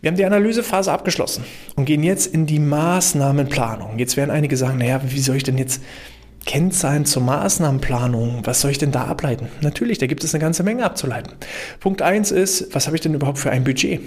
Wir 0.00 0.10
haben 0.10 0.16
die 0.16 0.24
Analysephase 0.24 0.92
abgeschlossen 0.92 1.44
und 1.74 1.84
gehen 1.84 2.04
jetzt 2.04 2.32
in 2.32 2.46
die 2.46 2.60
Maßnahmenplanung. 2.60 3.98
Jetzt 3.98 4.16
werden 4.16 4.30
einige 4.30 4.56
sagen, 4.56 4.78
naja, 4.78 5.00
wie 5.04 5.20
soll 5.20 5.36
ich 5.36 5.42
denn 5.42 5.58
jetzt 5.58 5.82
Kennzahlen 6.48 7.04
zur 7.04 7.22
Maßnahmenplanung, 7.24 8.40
was 8.44 8.62
soll 8.62 8.70
ich 8.70 8.78
denn 8.78 8.92
da 8.92 9.04
ableiten? 9.04 9.48
Natürlich, 9.60 9.98
da 9.98 10.06
gibt 10.06 10.24
es 10.24 10.32
eine 10.32 10.40
ganze 10.40 10.62
Menge 10.62 10.84
abzuleiten. 10.84 11.32
Punkt 11.80 12.00
1 12.00 12.30
ist, 12.30 12.74
was 12.74 12.86
habe 12.86 12.96
ich 12.96 13.02
denn 13.02 13.12
überhaupt 13.12 13.38
für 13.38 13.50
ein 13.50 13.64
Budget? 13.64 14.00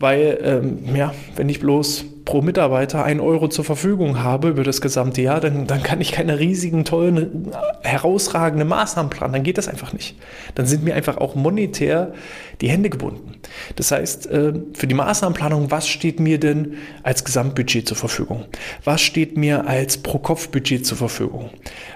Weil, 0.00 0.38
ähm, 0.42 0.96
ja, 0.96 1.14
wenn 1.36 1.48
ich 1.48 1.60
bloß 1.60 2.04
pro 2.28 2.42
Mitarbeiter 2.42 3.06
ein 3.06 3.20
Euro 3.20 3.48
zur 3.48 3.64
Verfügung 3.64 4.22
habe 4.22 4.50
über 4.50 4.62
das 4.62 4.82
gesamte 4.82 5.22
Jahr, 5.22 5.40
dann, 5.40 5.66
dann 5.66 5.82
kann 5.82 5.98
ich 6.02 6.12
keine 6.12 6.38
riesigen, 6.38 6.84
tollen, 6.84 7.50
herausragende 7.80 8.66
Maßnahmen 8.66 9.08
planen. 9.08 9.32
Dann 9.32 9.44
geht 9.44 9.56
das 9.56 9.66
einfach 9.66 9.94
nicht. 9.94 10.14
Dann 10.54 10.66
sind 10.66 10.84
mir 10.84 10.94
einfach 10.94 11.16
auch 11.16 11.36
monetär 11.36 12.12
die 12.60 12.68
Hände 12.68 12.90
gebunden. 12.90 13.36
Das 13.76 13.92
heißt, 13.92 14.26
äh, 14.26 14.52
für 14.74 14.86
die 14.86 14.94
Maßnahmenplanung, 14.94 15.70
was 15.70 15.88
steht 15.88 16.20
mir 16.20 16.38
denn 16.38 16.74
als 17.02 17.24
Gesamtbudget 17.24 17.88
zur 17.88 17.96
Verfügung? 17.96 18.44
Was 18.84 19.00
steht 19.00 19.38
mir 19.38 19.66
als 19.66 19.96
Pro-Kopf-Budget 19.96 20.84
zur 20.84 20.98
Verfügung? 20.98 21.48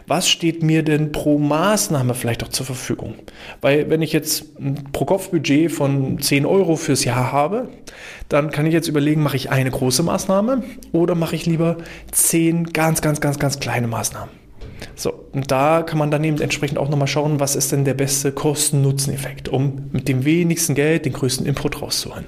Was 0.07 0.31
steht 0.31 0.62
mir 0.62 0.83
denn 0.83 1.12
pro 1.12 1.38
Maßnahme 1.38 2.14
vielleicht 2.14 2.42
auch 2.42 2.49
zur 2.49 2.64
Verfügung? 2.64 3.16
Weil 3.61 3.90
wenn 3.90 4.01
ich 4.01 4.14
jetzt 4.14 4.59
ein 4.59 4.92
Pro-Kopf-Budget 4.92 5.71
von 5.71 6.18
10 6.21 6.47
Euro 6.47 6.77
fürs 6.77 7.05
Jahr 7.05 7.33
habe, 7.33 7.68
dann 8.33 8.51
kann 8.51 8.66
ich 8.66 8.73
jetzt 8.73 8.88
überlegen, 8.88 9.23
mache 9.23 9.37
ich 9.37 9.51
eine 9.51 9.71
große 9.71 10.03
Maßnahme 10.03 10.62
oder 10.92 11.14
mache 11.14 11.37
ich 11.37 11.45
lieber 11.47 11.77
zehn 12.11 12.64
ganz, 12.73 13.03
ganz, 13.03 13.21
ganz, 13.21 13.38
ganz 13.38 13.61
kleine 13.61 13.88
Maßnahmen. 13.88 14.42
So, 14.97 15.12
und 15.33 15.51
da 15.51 15.83
kann 15.83 15.99
man 15.99 16.11
dann 16.11 16.25
eben 16.25 16.40
entsprechend 16.40 16.79
auch 16.79 16.88
nochmal 16.88 17.07
schauen, 17.09 17.40
was 17.40 17.57
ist 17.57 17.73
denn 17.73 17.85
der 17.85 17.95
beste 17.95 18.33
Kosten-Nutzen-Effekt, 18.33 19.49
um 19.49 19.90
mit 19.92 20.09
dem 20.09 20.25
wenigsten 20.25 20.75
Geld 20.75 21.05
den 21.05 21.12
größten 21.12 21.47
Input 21.47 21.81
rauszuholen. 21.81 22.25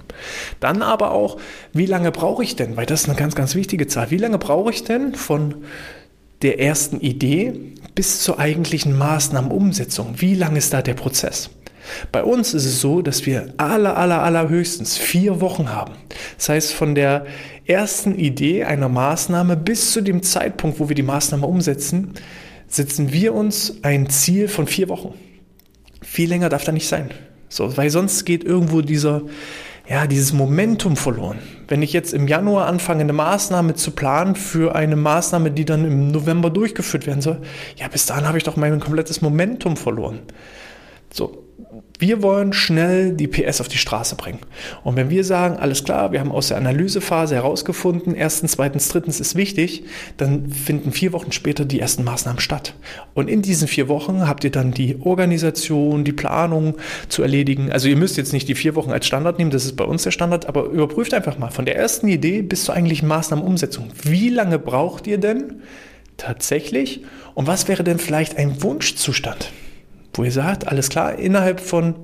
Dann 0.61 0.83
aber 0.83 1.12
auch, 1.12 1.38
wie 1.73 1.87
lange 1.87 2.12
brauche 2.12 2.43
ich 2.43 2.55
denn, 2.55 2.77
weil 2.77 2.87
das 2.87 3.03
ist 3.03 3.09
eine 3.09 3.19
ganz, 3.19 3.35
ganz 3.35 3.55
wichtige 3.55 3.87
Zahl, 3.87 4.11
wie 4.11 4.19
lange 4.19 4.38
brauche 4.38 4.71
ich 4.71 4.85
denn 4.85 5.14
von 5.14 5.64
der 6.43 6.61
ersten 6.61 7.01
Idee 7.01 7.55
bis 7.95 8.21
zur 8.21 8.38
eigentlichen 8.38 8.97
Maßnahmenumsetzung? 8.97 10.14
Wie 10.19 10.35
lang 10.35 10.57
ist 10.57 10.73
da 10.73 10.83
der 10.83 10.95
Prozess? 10.95 11.51
Bei 12.12 12.25
uns 12.25 12.55
ist 12.55 12.64
es 12.64 12.81
so, 12.81 13.03
dass 13.03 13.27
wir 13.27 13.55
aller, 13.57 13.97
aller, 13.97 14.23
aller 14.23 14.49
höchstens 14.49 14.97
vier 14.97 15.40
Wochen 15.40 15.70
haben. 15.70 15.94
Das 16.37 16.49
heißt, 16.49 16.73
von 16.73 16.94
der 16.94 17.27
ersten 17.66 18.14
Idee 18.18 18.64
einer 18.64 18.88
Maßnahme 18.88 19.57
bis 19.57 19.92
zu 19.92 20.01
dem 20.01 20.23
Zeitpunkt, 20.23 20.81
wo 20.81 20.88
wir 20.88 20.97
die 20.97 21.03
Maßnahme 21.03 21.47
umsetzen, 21.47 22.12
setzen 22.68 23.12
wir 23.12 23.35
uns 23.35 23.79
ein 23.83 24.09
Ziel 24.09 24.49
von 24.49 24.66
vier 24.66 24.88
Wochen. 24.88 25.14
Viel 26.03 26.29
länger 26.29 26.49
darf 26.49 26.64
da 26.64 26.73
nicht 26.73 26.88
sein. 26.88 27.11
So, 27.49 27.77
weil 27.77 27.90
sonst 27.90 28.25
geht 28.25 28.44
irgendwo 28.44 28.81
dieser, 28.81 29.23
ja, 29.88 30.07
dieses 30.07 30.33
Momentum 30.33 30.97
verloren. 30.97 31.38
Wenn 31.68 31.83
ich 31.83 31.92
jetzt 31.92 32.12
im 32.12 32.27
Januar 32.27 32.66
anfange, 32.66 33.03
eine 33.03 33.12
Maßnahme 33.12 33.75
zu 33.75 33.92
planen 33.92 34.35
für 34.35 34.75
eine 34.75 34.97
Maßnahme, 34.97 35.51
die 35.51 35.64
dann 35.64 35.85
im 35.85 36.11
November 36.11 36.51
durchgeführt 36.51 37.07
werden 37.07 37.20
soll, 37.23 37.40
ja, 37.77 37.88
bis 37.88 38.07
dahin 38.07 38.27
habe 38.27 38.38
ich 38.38 38.44
doch 38.44 38.57
mein 38.57 38.81
komplettes 38.81 39.20
Momentum 39.23 39.77
verloren. 39.77 40.20
So, 41.12 41.43
wir 41.99 42.23
wollen 42.23 42.53
schnell 42.53 43.12
die 43.12 43.29
PS 43.29 43.61
auf 43.61 43.69
die 43.69 43.79
Straße 43.79 44.17
bringen. 44.17 44.40
Und 44.83 44.97
wenn 44.97 45.11
wir 45.11 45.25
sagen, 45.25 45.57
alles 45.57 45.85
klar, 45.85 46.12
wir 46.12 46.21
haben 46.21 46.33
aus 46.33 46.49
der 46.49 46.57
Analysephase 46.57 47.35
herausgefunden, 47.35 48.14
erstens, 48.14 48.53
zweitens, 48.53 48.88
drittens 48.88 49.21
ist 49.21 49.37
wichtig, 49.37 49.85
dann 50.17 50.51
finden 50.51 50.93
vier 50.93 51.12
Wochen 51.12 51.33
später 51.33 51.64
die 51.64 51.81
ersten 51.81 52.05
Maßnahmen 52.05 52.40
statt. 52.40 52.75
Und 53.14 53.29
in 53.29 53.43
diesen 53.43 53.69
vier 53.69 53.88
Wochen 53.88 54.27
habt 54.27 54.45
ihr 54.45 54.51
dann 54.51 54.73
die 54.73 55.01
Organisation, 55.01 56.05
die 56.05 56.12
Planung 56.12 56.75
zu 57.09 57.23
erledigen. 57.23 57.71
Also 57.71 57.88
ihr 57.88 57.97
müsst 57.97 58.17
jetzt 58.17 58.33
nicht 58.33 58.49
die 58.49 58.55
vier 58.57 58.75
Wochen 58.75 58.90
als 58.90 59.07
Standard 59.07 59.38
nehmen, 59.38 59.51
das 59.51 59.64
ist 59.64 59.77
bei 59.77 59.85
uns 59.85 60.03
der 60.03 60.11
Standard, 60.11 60.47
aber 60.47 60.64
überprüft 60.64 61.14
einfach 61.14 61.38
mal 61.38 61.51
von 61.51 61.64
der 61.64 61.77
ersten 61.77 62.09
Idee 62.09 62.43
bis 62.43 62.64
zur 62.64 62.75
eigentlichen 62.75 63.09
Maßnahmenumsetzung. 63.09 63.90
Wie 64.03 64.29
lange 64.29 64.59
braucht 64.59 65.07
ihr 65.07 65.19
denn 65.19 65.62
tatsächlich? 66.17 67.03
Und 67.35 67.47
was 67.47 67.69
wäre 67.69 67.85
denn 67.85 67.99
vielleicht 67.99 68.37
ein 68.37 68.62
Wunschzustand? 68.62 69.51
Wo 70.14 70.24
ihr 70.24 70.33
sagt, 70.33 70.68
alles 70.68 70.88
klar, 70.88 71.18
innerhalb 71.18 71.61
von 71.61 71.96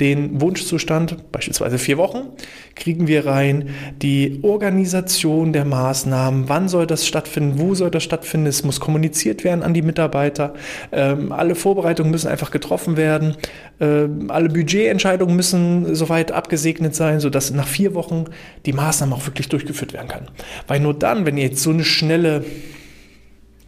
den 0.00 0.40
Wunschzustand, 0.40 1.30
beispielsweise 1.30 1.78
vier 1.78 1.98
Wochen, 1.98 2.30
kriegen 2.74 3.06
wir 3.06 3.26
rein 3.26 3.70
die 4.02 4.40
Organisation 4.42 5.52
der 5.52 5.64
Maßnahmen, 5.64 6.48
wann 6.48 6.68
soll 6.68 6.86
das 6.86 7.06
stattfinden, 7.06 7.58
wo 7.58 7.74
soll 7.74 7.90
das 7.90 8.02
stattfinden, 8.02 8.46
es 8.46 8.64
muss 8.64 8.80
kommuniziert 8.80 9.44
werden 9.44 9.62
an 9.62 9.72
die 9.72 9.82
Mitarbeiter, 9.82 10.54
ähm, 10.90 11.30
alle 11.30 11.54
Vorbereitungen 11.54 12.10
müssen 12.10 12.28
einfach 12.28 12.50
getroffen 12.50 12.96
werden, 12.96 13.36
ähm, 13.80 14.30
alle 14.30 14.48
Budgetentscheidungen 14.48 15.36
müssen 15.36 15.94
soweit 15.94 16.32
abgesegnet 16.32 16.94
sein, 16.94 17.20
sodass 17.20 17.52
nach 17.52 17.68
vier 17.68 17.94
Wochen 17.94 18.24
die 18.66 18.72
Maßnahme 18.72 19.14
auch 19.14 19.26
wirklich 19.26 19.48
durchgeführt 19.48 19.92
werden 19.92 20.08
kann. 20.08 20.28
Weil 20.66 20.80
nur 20.80 20.94
dann, 20.94 21.24
wenn 21.24 21.36
ihr 21.36 21.44
jetzt 21.44 21.62
so 21.62 21.70
eine 21.70 21.84
schnelle 21.84 22.44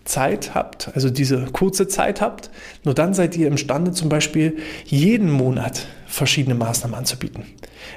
Zeit 0.07 0.55
habt, 0.55 0.91
also 0.95 1.11
diese 1.11 1.45
kurze 1.53 1.89
Zeit 1.89 2.21
habt, 2.21 2.51
nur 2.85 2.95
dann 2.95 3.13
seid 3.13 3.37
ihr 3.37 3.49
imstande, 3.49 3.93
zum 3.93 4.09
Beispiel 4.09 4.57
jeden 4.85 5.31
Monat 5.31 5.87
verschiedene 6.07 6.55
Maßnahmen 6.55 6.97
anzubieten. 6.97 7.45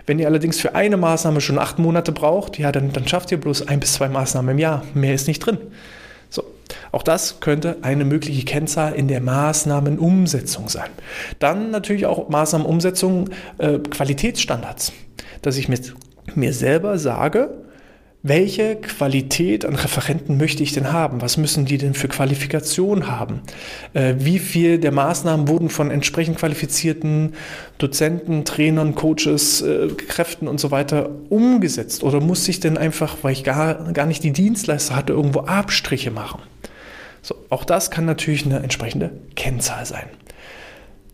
Wenn 0.06 0.20
ihr 0.20 0.28
allerdings 0.28 0.60
für 0.60 0.76
eine 0.76 0.98
Maßnahme 0.98 1.40
schon 1.42 1.58
acht 1.58 1.80
Monate 1.80 2.12
braucht, 2.12 2.58
ja, 2.60 2.72
dann, 2.72 2.92
dann 2.92 3.08
schafft 3.08 3.32
ihr 3.32 3.40
bloß 3.40 3.68
ein 3.68 3.80
bis 3.80 3.94
zwei 3.94 4.10
Maßnahmen 4.10 4.52
im 4.52 4.60
Jahr. 4.60 4.84
Mehr 4.94 5.14
ist 5.14 5.28
nicht 5.28 5.40
drin. 5.40 5.58
So, 6.30 6.44
auch 6.92 7.04
das 7.04 7.40
könnte 7.40 7.78
eine 7.82 8.06
mögliche 8.06 8.44
Kennzahl 8.46 8.94
in 8.94 9.08
der 9.08 9.22
Maßnahmenumsetzung 9.22 10.68
sein. 10.68 10.90
Dann 11.40 11.72
natürlich 11.72 12.06
auch 12.06 12.30
Maßnahmenumsetzung, 12.30 13.30
äh, 13.58 13.80
Qualitätsstandards, 13.80 14.94
dass 15.42 15.58
ich 15.58 15.70
mit 15.70 15.94
mir 16.36 16.54
selber 16.54 16.98
sage, 16.98 17.50
welche 18.22 18.76
Qualität 18.76 19.66
an 19.66 19.76
Referenten 19.76 20.38
möchte 20.38 20.62
ich 20.62 20.74
denn 20.74 20.92
haben? 20.92 21.22
Was 21.22 21.38
müssen 21.38 21.66
die 21.66 21.78
denn 21.78 21.94
für 21.94 22.10
Qualifikation 22.10 23.08
haben? 23.08 23.42
Äh, 23.94 24.16
wie 24.18 24.40
viel 24.40 24.78
der 24.78 24.92
Maßnahmen 24.92 25.48
wurden 25.48 25.70
von 25.70 25.90
entsprechend 25.90 26.38
qualifizierten 26.38 27.34
Dozenten, 27.78 28.44
Trainern, 28.44 28.94
Coaches, 28.94 29.62
äh, 29.62 29.88
Kräften 29.88 30.50
und 30.50 30.60
so 30.60 30.70
weiter 30.70 31.10
umgesetzt? 31.30 32.04
Oder 32.04 32.20
muss 32.20 32.48
ich 32.50 32.60
denn 32.60 32.78
einfach, 32.78 33.18
weil 33.22 33.32
ich 33.32 33.46
gar, 33.46 33.94
gar 33.94 34.06
nicht 34.06 34.24
die 34.24 34.34
Dienstleister 34.34 34.98
hatte, 34.98 35.14
irgendwo 35.14 35.42
Abstriche 35.42 36.12
machen? 36.12 36.42
So, 37.22 37.36
auch 37.50 37.64
das 37.64 37.90
kann 37.90 38.06
natürlich 38.06 38.46
eine 38.46 38.60
entsprechende 38.60 39.12
Kennzahl 39.36 39.86
sein. 39.86 40.08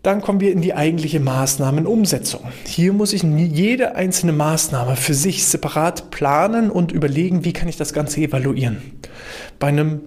Dann 0.06 0.22
kommen 0.22 0.39
wir 0.39 0.52
in 0.52 0.62
die 0.62 0.76
eigentliche 0.76 1.20
Maßnahmenumsetzung. 1.20 2.41
Hier 2.68 2.94
muss 2.94 3.12
ich 3.12 3.24
jede 3.24 3.96
einzelne 3.96 4.34
Maßnahme 4.34 4.98
für 4.98 5.15
sich 5.15 5.48
separat 5.48 6.12
planen 6.12 6.70
und 6.70 6.91
überlegen, 6.91 7.44
wie 7.44 7.54
kann 7.54 7.68
ich 7.68 7.76
das 7.76 7.91
Ganze 7.91 8.22
evaluieren. 8.22 8.84
Bei 9.58 9.65
einem 9.65 10.02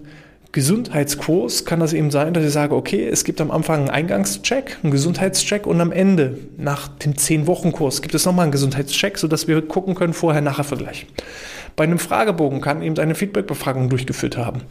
Gesundheitskurs 0.53 1.65
kann 1.65 1.81
das 1.81 1.91
eben 1.91 2.11
sein, 2.11 2.33
dass 2.33 2.45
ich 2.45 2.53
sage, 2.53 2.75
okay, 2.75 3.05
es 3.05 3.25
gibt 3.25 3.41
am 3.41 3.51
Anfang 3.51 3.81
einen 3.81 3.89
Eingangscheck, 3.89 4.77
einen 4.83 4.91
Gesundheitscheck 4.91 5.67
und 5.67 5.81
am 5.81 5.91
Ende, 5.91 6.37
nach 6.57 6.87
dem 6.87 7.15
10-Wochen-Kurs, 7.15 8.01
gibt 8.01 8.15
es 8.15 8.25
nochmal 8.25 8.43
einen 8.43 8.53
Gesundheitscheck, 8.53 9.17
sodass 9.17 9.49
wir 9.49 9.61
gucken 9.61 9.95
können, 9.95 10.13
Vorher-Nachher-Vergleich. 10.13 11.07
Bei 11.75 11.83
einem 11.83 11.99
Fragebogen 11.99 12.61
kann 12.61 12.81
eben 12.81 12.97
eine 12.97 13.15
Feedback-Befragung 13.15 13.89
durchgeführt 13.89 14.37
haben. 14.37 14.61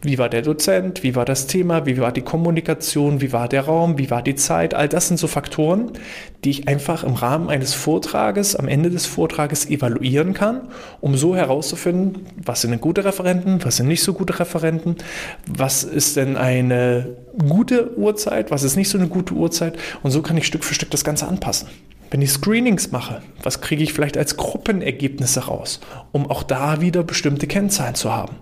Wie 0.00 0.18
war 0.18 0.28
der 0.28 0.42
Dozent? 0.42 1.02
Wie 1.02 1.14
war 1.14 1.24
das 1.24 1.46
Thema? 1.46 1.86
Wie 1.86 1.98
war 1.98 2.12
die 2.12 2.22
Kommunikation? 2.22 3.20
Wie 3.20 3.32
war 3.32 3.48
der 3.48 3.62
Raum? 3.62 3.98
Wie 3.98 4.10
war 4.10 4.22
die 4.22 4.34
Zeit? 4.34 4.74
All 4.74 4.88
das 4.88 5.08
sind 5.08 5.18
so 5.18 5.26
Faktoren, 5.26 5.92
die 6.44 6.50
ich 6.50 6.68
einfach 6.68 7.04
im 7.04 7.14
Rahmen 7.14 7.48
eines 7.48 7.74
Vortrages, 7.74 8.56
am 8.56 8.68
Ende 8.68 8.90
des 8.90 9.06
Vortrages 9.06 9.68
evaluieren 9.68 10.34
kann, 10.34 10.68
um 11.00 11.16
so 11.16 11.36
herauszufinden, 11.36 12.26
was 12.44 12.62
sind 12.62 12.70
denn 12.70 12.80
gute 12.80 13.04
Referenten, 13.04 13.64
was 13.64 13.76
sind 13.76 13.88
nicht 13.88 14.02
so 14.02 14.12
gute 14.12 14.38
Referenten, 14.38 14.96
was 15.46 15.84
ist 15.84 16.16
denn 16.16 16.36
eine 16.36 17.16
gute 17.48 17.96
Uhrzeit, 17.96 18.50
was 18.50 18.62
ist 18.62 18.76
nicht 18.76 18.88
so 18.88 18.98
eine 18.98 19.08
gute 19.08 19.34
Uhrzeit 19.34 19.78
und 20.02 20.10
so 20.10 20.22
kann 20.22 20.36
ich 20.36 20.46
Stück 20.46 20.64
für 20.64 20.74
Stück 20.74 20.90
das 20.90 21.04
Ganze 21.04 21.26
anpassen. 21.28 21.68
Wenn 22.12 22.20
ich 22.20 22.32
Screenings 22.32 22.92
mache, 22.92 23.22
was 23.42 23.62
kriege 23.62 23.82
ich 23.82 23.94
vielleicht 23.94 24.18
als 24.18 24.36
Gruppenergebnisse 24.36 25.46
raus, 25.46 25.80
um 26.12 26.30
auch 26.30 26.42
da 26.42 26.82
wieder 26.82 27.02
bestimmte 27.04 27.46
Kennzahlen 27.46 27.94
zu 27.94 28.12
haben? 28.12 28.36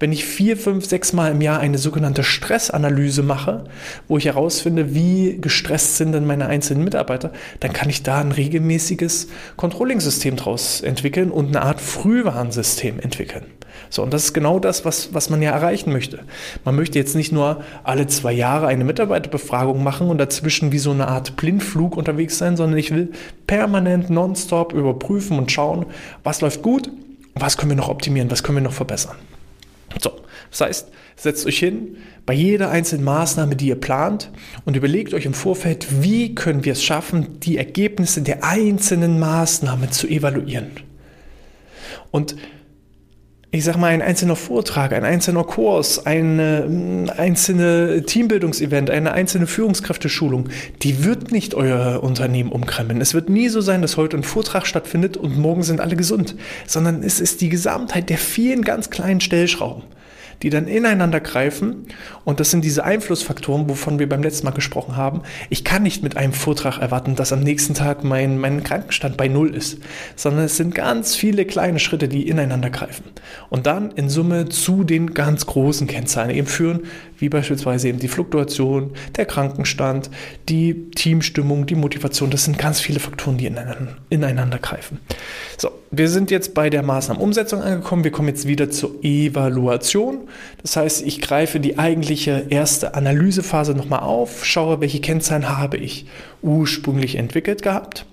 Wenn 0.00 0.10
ich 0.10 0.24
vier, 0.24 0.56
fünf, 0.56 0.86
sechs 0.86 1.12
Mal 1.12 1.30
im 1.30 1.40
Jahr 1.40 1.60
eine 1.60 1.78
sogenannte 1.78 2.24
Stressanalyse 2.24 3.22
mache, 3.22 3.62
wo 4.08 4.18
ich 4.18 4.24
herausfinde, 4.24 4.92
wie 4.92 5.38
gestresst 5.40 5.98
sind 5.98 6.10
denn 6.10 6.26
meine 6.26 6.48
einzelnen 6.48 6.82
Mitarbeiter, 6.82 7.30
dann 7.60 7.72
kann 7.72 7.88
ich 7.90 8.02
da 8.02 8.18
ein 8.18 8.32
regelmäßiges 8.32 9.28
Controlling-System 9.56 10.34
draus 10.34 10.80
entwickeln 10.80 11.30
und 11.30 11.46
eine 11.46 11.62
Art 11.62 11.80
Frühwarnsystem 11.80 12.98
entwickeln. 12.98 13.44
So, 13.90 14.02
und 14.02 14.12
das 14.12 14.24
ist 14.24 14.32
genau 14.32 14.58
das, 14.58 14.84
was, 14.84 15.12
was 15.12 15.30
man 15.30 15.42
ja 15.42 15.50
erreichen 15.50 15.92
möchte. 15.92 16.20
Man 16.64 16.76
möchte 16.76 16.98
jetzt 16.98 17.14
nicht 17.14 17.32
nur 17.32 17.62
alle 17.84 18.06
zwei 18.06 18.32
Jahre 18.32 18.66
eine 18.66 18.84
Mitarbeiterbefragung 18.84 19.82
machen 19.82 20.08
und 20.08 20.18
dazwischen 20.18 20.72
wie 20.72 20.78
so 20.78 20.90
eine 20.90 21.08
Art 21.08 21.36
Blindflug 21.36 21.96
unterwegs 21.96 22.38
sein, 22.38 22.56
sondern 22.56 22.78
ich 22.78 22.90
will 22.90 23.12
permanent 23.46 24.10
nonstop 24.10 24.72
überprüfen 24.72 25.38
und 25.38 25.52
schauen, 25.52 25.86
was 26.22 26.40
läuft 26.40 26.62
gut, 26.62 26.90
was 27.34 27.56
können 27.56 27.70
wir 27.70 27.76
noch 27.76 27.88
optimieren, 27.88 28.30
was 28.30 28.42
können 28.42 28.58
wir 28.58 28.62
noch 28.62 28.72
verbessern. 28.72 29.16
So, 30.00 30.10
das 30.50 30.60
heißt, 30.60 30.88
setzt 31.16 31.46
euch 31.46 31.58
hin 31.58 31.96
bei 32.24 32.34
jeder 32.34 32.70
einzelnen 32.70 33.04
Maßnahme, 33.04 33.56
die 33.56 33.68
ihr 33.68 33.80
plant 33.80 34.30
und 34.64 34.76
überlegt 34.76 35.12
euch 35.14 35.26
im 35.26 35.34
Vorfeld, 35.34 36.02
wie 36.02 36.34
können 36.34 36.64
wir 36.64 36.72
es 36.72 36.82
schaffen, 36.82 37.40
die 37.40 37.58
Ergebnisse 37.58 38.22
der 38.22 38.44
einzelnen 38.44 39.18
Maßnahme 39.18 39.90
zu 39.90 40.06
evaluieren. 40.08 40.70
Und 42.10 42.36
ich 43.54 43.64
sag 43.64 43.76
mal, 43.76 43.88
ein 43.88 44.00
einzelner 44.00 44.34
Vortrag, 44.34 44.94
ein 44.94 45.04
einzelner 45.04 45.44
Kurs, 45.44 46.06
ein 46.06 46.38
äh, 46.38 47.12
einzelne 47.12 48.02
Teambildungsevent, 48.02 48.88
eine 48.88 49.12
einzelne 49.12 49.46
Führungskräfteschulung, 49.46 50.48
die 50.80 51.04
wird 51.04 51.32
nicht 51.32 51.54
euer 51.54 52.02
Unternehmen 52.02 52.50
umkrempeln. 52.50 53.02
Es 53.02 53.12
wird 53.12 53.28
nie 53.28 53.50
so 53.50 53.60
sein, 53.60 53.82
dass 53.82 53.98
heute 53.98 54.16
ein 54.16 54.22
Vortrag 54.22 54.66
stattfindet 54.66 55.18
und 55.18 55.36
morgen 55.36 55.62
sind 55.62 55.82
alle 55.82 55.96
gesund, 55.96 56.34
sondern 56.66 57.02
es 57.02 57.20
ist 57.20 57.42
die 57.42 57.50
Gesamtheit 57.50 58.08
der 58.08 58.16
vielen 58.16 58.62
ganz 58.62 58.88
kleinen 58.88 59.20
Stellschrauben 59.20 59.82
die 60.42 60.50
dann 60.50 60.66
ineinander 60.66 61.20
greifen. 61.20 61.86
Und 62.24 62.40
das 62.40 62.50
sind 62.50 62.64
diese 62.64 62.84
Einflussfaktoren, 62.84 63.68
wovon 63.68 63.98
wir 63.98 64.08
beim 64.08 64.22
letzten 64.22 64.46
Mal 64.46 64.52
gesprochen 64.52 64.96
haben. 64.96 65.22
Ich 65.50 65.64
kann 65.64 65.82
nicht 65.82 66.02
mit 66.02 66.16
einem 66.16 66.32
Vortrag 66.32 66.78
erwarten, 66.78 67.16
dass 67.16 67.32
am 67.32 67.40
nächsten 67.40 67.74
Tag 67.74 68.04
mein, 68.04 68.38
mein 68.38 68.62
Krankenstand 68.62 69.16
bei 69.16 69.28
Null 69.28 69.54
ist, 69.54 69.78
sondern 70.16 70.44
es 70.44 70.56
sind 70.56 70.74
ganz 70.74 71.14
viele 71.14 71.44
kleine 71.44 71.78
Schritte, 71.78 72.08
die 72.08 72.28
ineinander 72.28 72.70
greifen. 72.70 73.04
Und 73.50 73.66
dann 73.66 73.90
in 73.92 74.08
Summe 74.08 74.48
zu 74.48 74.84
den 74.84 75.14
ganz 75.14 75.46
großen 75.46 75.86
Kennzahlen 75.86 76.30
eben 76.30 76.46
führen, 76.46 76.80
wie 77.22 77.28
beispielsweise 77.28 77.88
eben 77.88 78.00
die 78.00 78.08
Fluktuation, 78.08 78.90
der 79.16 79.26
Krankenstand, 79.26 80.10
die 80.48 80.90
Teamstimmung, 80.90 81.66
die 81.66 81.76
Motivation. 81.76 82.30
Das 82.30 82.44
sind 82.44 82.58
ganz 82.58 82.80
viele 82.80 82.98
Faktoren, 82.98 83.38
die 83.38 83.46
ineinander, 83.46 83.96
ineinander 84.10 84.58
greifen. 84.58 84.98
So, 85.56 85.70
wir 85.92 86.08
sind 86.08 86.32
jetzt 86.32 86.52
bei 86.52 86.68
der 86.68 86.82
Maßnahmenumsetzung 86.82 87.62
angekommen. 87.62 88.02
Wir 88.02 88.10
kommen 88.10 88.26
jetzt 88.26 88.48
wieder 88.48 88.70
zur 88.70 88.96
Evaluation. 89.04 90.22
Das 90.62 90.76
heißt, 90.76 91.06
ich 91.06 91.20
greife 91.20 91.60
die 91.60 91.78
eigentliche 91.78 92.46
erste 92.50 92.94
Analysephase 92.94 93.74
nochmal 93.74 94.00
auf, 94.00 94.44
schaue, 94.44 94.80
welche 94.80 95.00
Kennzahlen 95.00 95.48
habe 95.48 95.76
ich 95.76 96.06
ursprünglich 96.42 97.14
entwickelt 97.14 97.62
gehabt. 97.62 98.04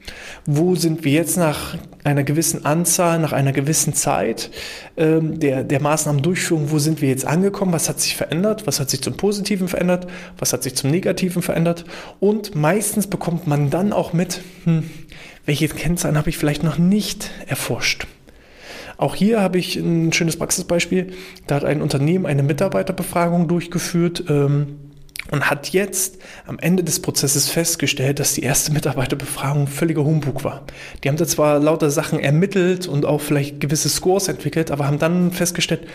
Wo 0.46 0.76
sind 0.76 1.04
wir 1.04 1.14
jetzt 1.14 1.36
nach 1.36 1.76
einer 2.10 2.24
gewissen 2.24 2.66
Anzahl, 2.66 3.20
nach 3.20 3.32
einer 3.32 3.52
gewissen 3.52 3.94
Zeit 3.94 4.52
ähm, 4.98 5.40
der, 5.40 5.64
der 5.64 5.82
Maßnahmendurchführung, 5.82 6.72
wo 6.72 6.80
sind 6.80 7.02
wir 7.02 7.10
jetzt 7.10 7.26
angekommen? 7.26 7.72
Was 7.72 7.88
hat 7.88 8.00
sich 8.00 8.16
verändert? 8.16 8.68
Was 8.68 8.80
hat 8.80 8.90
sich 8.90 9.02
zum 9.02 9.16
Positiven 9.16 9.68
verändert? 9.68 10.08
Was 10.38 10.52
hat 10.54 10.64
sich 10.64 10.76
zum 10.76 10.90
Negativen 10.92 11.42
verändert? 11.42 11.86
Und 12.20 12.56
meistens 12.56 13.08
bekommt 13.08 13.48
man 13.48 13.70
dann 13.70 13.94
auch 13.94 14.14
mit, 14.14 14.42
hm, 14.66 14.90
welche 15.46 15.68
Kennzahlen 15.68 16.18
habe 16.18 16.30
ich 16.30 16.38
vielleicht 16.38 16.64
noch 16.64 16.78
nicht 16.78 17.32
erforscht. 17.48 18.08
Auch 18.98 19.16
hier 19.16 19.42
habe 19.42 19.58
ich 19.58 19.78
ein 19.78 20.12
schönes 20.12 20.36
Praxisbeispiel. 20.38 21.14
Da 21.48 21.56
hat 21.56 21.64
ein 21.64 21.82
Unternehmen 21.82 22.26
eine 22.26 22.44
Mitarbeiterbefragung 22.44 23.48
durchgeführt. 23.48 24.26
Ähm, 24.28 24.89
und 25.32 25.50
hat 25.50 25.70
jetzt 25.70 26.18
am 26.48 26.60
Ende 26.60 26.84
des 26.84 27.02
Prozesses 27.02 27.50
festgestellt, 27.50 28.20
dass 28.20 28.34
die 28.34 28.44
erste 28.44 28.72
Mitarbeiterbefragung 28.72 29.68
völliger 29.68 30.04
Humbug 30.04 30.44
war. 30.44 30.64
Die 31.04 31.10
haben 31.10 31.18
da 31.18 31.28
zwar 31.28 31.60
lauter 31.60 31.92
Sachen 31.92 32.20
ermittelt 32.20 32.88
und 32.88 33.06
auch 33.06 33.22
vielleicht 33.22 33.60
gewisse 33.60 33.90
Scores 33.90 34.28
entwickelt, 34.28 34.72
aber 34.72 34.88
haben 34.88 35.00
dann 35.00 35.32
festgestellt, 35.32 35.88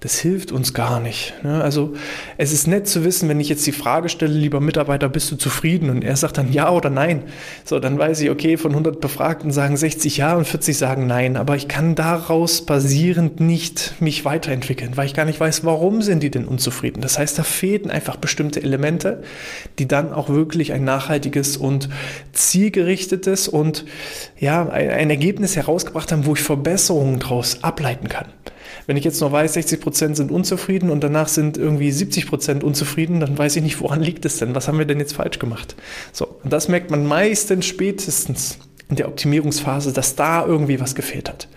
das 0.00 0.18
hilft 0.18 0.50
uns 0.50 0.72
gar 0.72 0.98
nicht. 0.98 1.34
Ne? 1.42 1.62
Also 1.62 1.92
es 2.38 2.52
ist 2.52 2.66
nett 2.66 2.88
zu 2.88 3.04
wissen, 3.04 3.28
wenn 3.28 3.38
ich 3.38 3.50
jetzt 3.50 3.66
die 3.66 3.72
Frage 3.72 4.08
stelle, 4.08 4.32
lieber 4.32 4.58
Mitarbeiter, 4.58 5.10
bist 5.10 5.30
du 5.30 5.36
zufrieden? 5.36 5.90
Und 5.90 6.02
er 6.02 6.16
sagt 6.16 6.38
dann 6.38 6.50
ja 6.50 6.70
oder 6.70 6.88
nein. 6.88 7.24
So, 7.66 7.78
dann 7.78 7.98
weiß 7.98 8.22
ich, 8.22 8.30
okay, 8.30 8.56
von 8.56 8.70
100 8.70 8.98
Befragten 8.98 9.50
sagen 9.50 9.76
60 9.76 10.16
ja 10.16 10.36
und 10.36 10.46
40 10.46 10.78
sagen 10.78 11.06
nein. 11.06 11.36
Aber 11.36 11.54
ich 11.54 11.68
kann 11.68 11.94
daraus 11.94 12.64
basierend 12.64 13.40
nicht 13.40 14.00
mich 14.00 14.24
weiterentwickeln, 14.24 14.96
weil 14.96 15.04
ich 15.04 15.12
gar 15.12 15.26
nicht 15.26 15.38
weiß, 15.38 15.66
warum 15.66 16.00
sind 16.00 16.22
die 16.22 16.30
denn 16.30 16.46
unzufrieden. 16.46 17.02
Das 17.02 17.18
heißt, 17.18 17.38
da 17.38 17.42
fehlten 17.42 17.90
einfach 17.90 18.16
bestimmte 18.16 18.62
Elemente, 18.62 19.22
die 19.78 19.86
dann 19.86 20.14
auch 20.14 20.30
wirklich 20.30 20.72
ein 20.72 20.82
nachhaltiges 20.82 21.58
und 21.58 21.90
zielgerichtetes 22.32 23.48
und 23.48 23.84
ja, 24.38 24.66
ein 24.66 25.10
Ergebnis 25.10 25.56
herausgebracht 25.56 26.10
haben, 26.10 26.24
wo 26.24 26.32
ich 26.32 26.40
Verbesserungen 26.40 27.18
daraus 27.20 27.62
ableiten 27.62 28.08
kann. 28.08 28.26
Wenn 28.86 28.96
ich 28.96 29.04
jetzt 29.04 29.20
noch 29.20 29.32
weiß, 29.32 29.54
60 29.54 29.80
Prozent 29.80 30.16
sind 30.16 30.30
unzufrieden 30.30 30.90
und 30.90 31.02
danach 31.02 31.28
sind 31.28 31.56
irgendwie 31.56 31.90
70 31.90 32.26
Prozent 32.26 32.64
unzufrieden, 32.64 33.20
dann 33.20 33.36
weiß 33.36 33.56
ich 33.56 33.62
nicht, 33.62 33.80
woran 33.80 34.02
liegt 34.02 34.24
es 34.24 34.38
denn? 34.38 34.54
Was 34.54 34.68
haben 34.68 34.78
wir 34.78 34.86
denn 34.86 34.98
jetzt 34.98 35.14
falsch 35.14 35.38
gemacht? 35.38 35.76
So, 36.12 36.26
und 36.42 36.52
das 36.52 36.68
merkt 36.68 36.90
man 36.90 37.06
meistens 37.06 37.66
spätestens 37.66 38.58
in 38.88 38.96
der 38.96 39.08
Optimierungsphase, 39.08 39.92
dass 39.92 40.16
da 40.16 40.44
irgendwie 40.44 40.80
was 40.80 40.94
gefehlt 40.94 41.28
hat. 41.28 41.48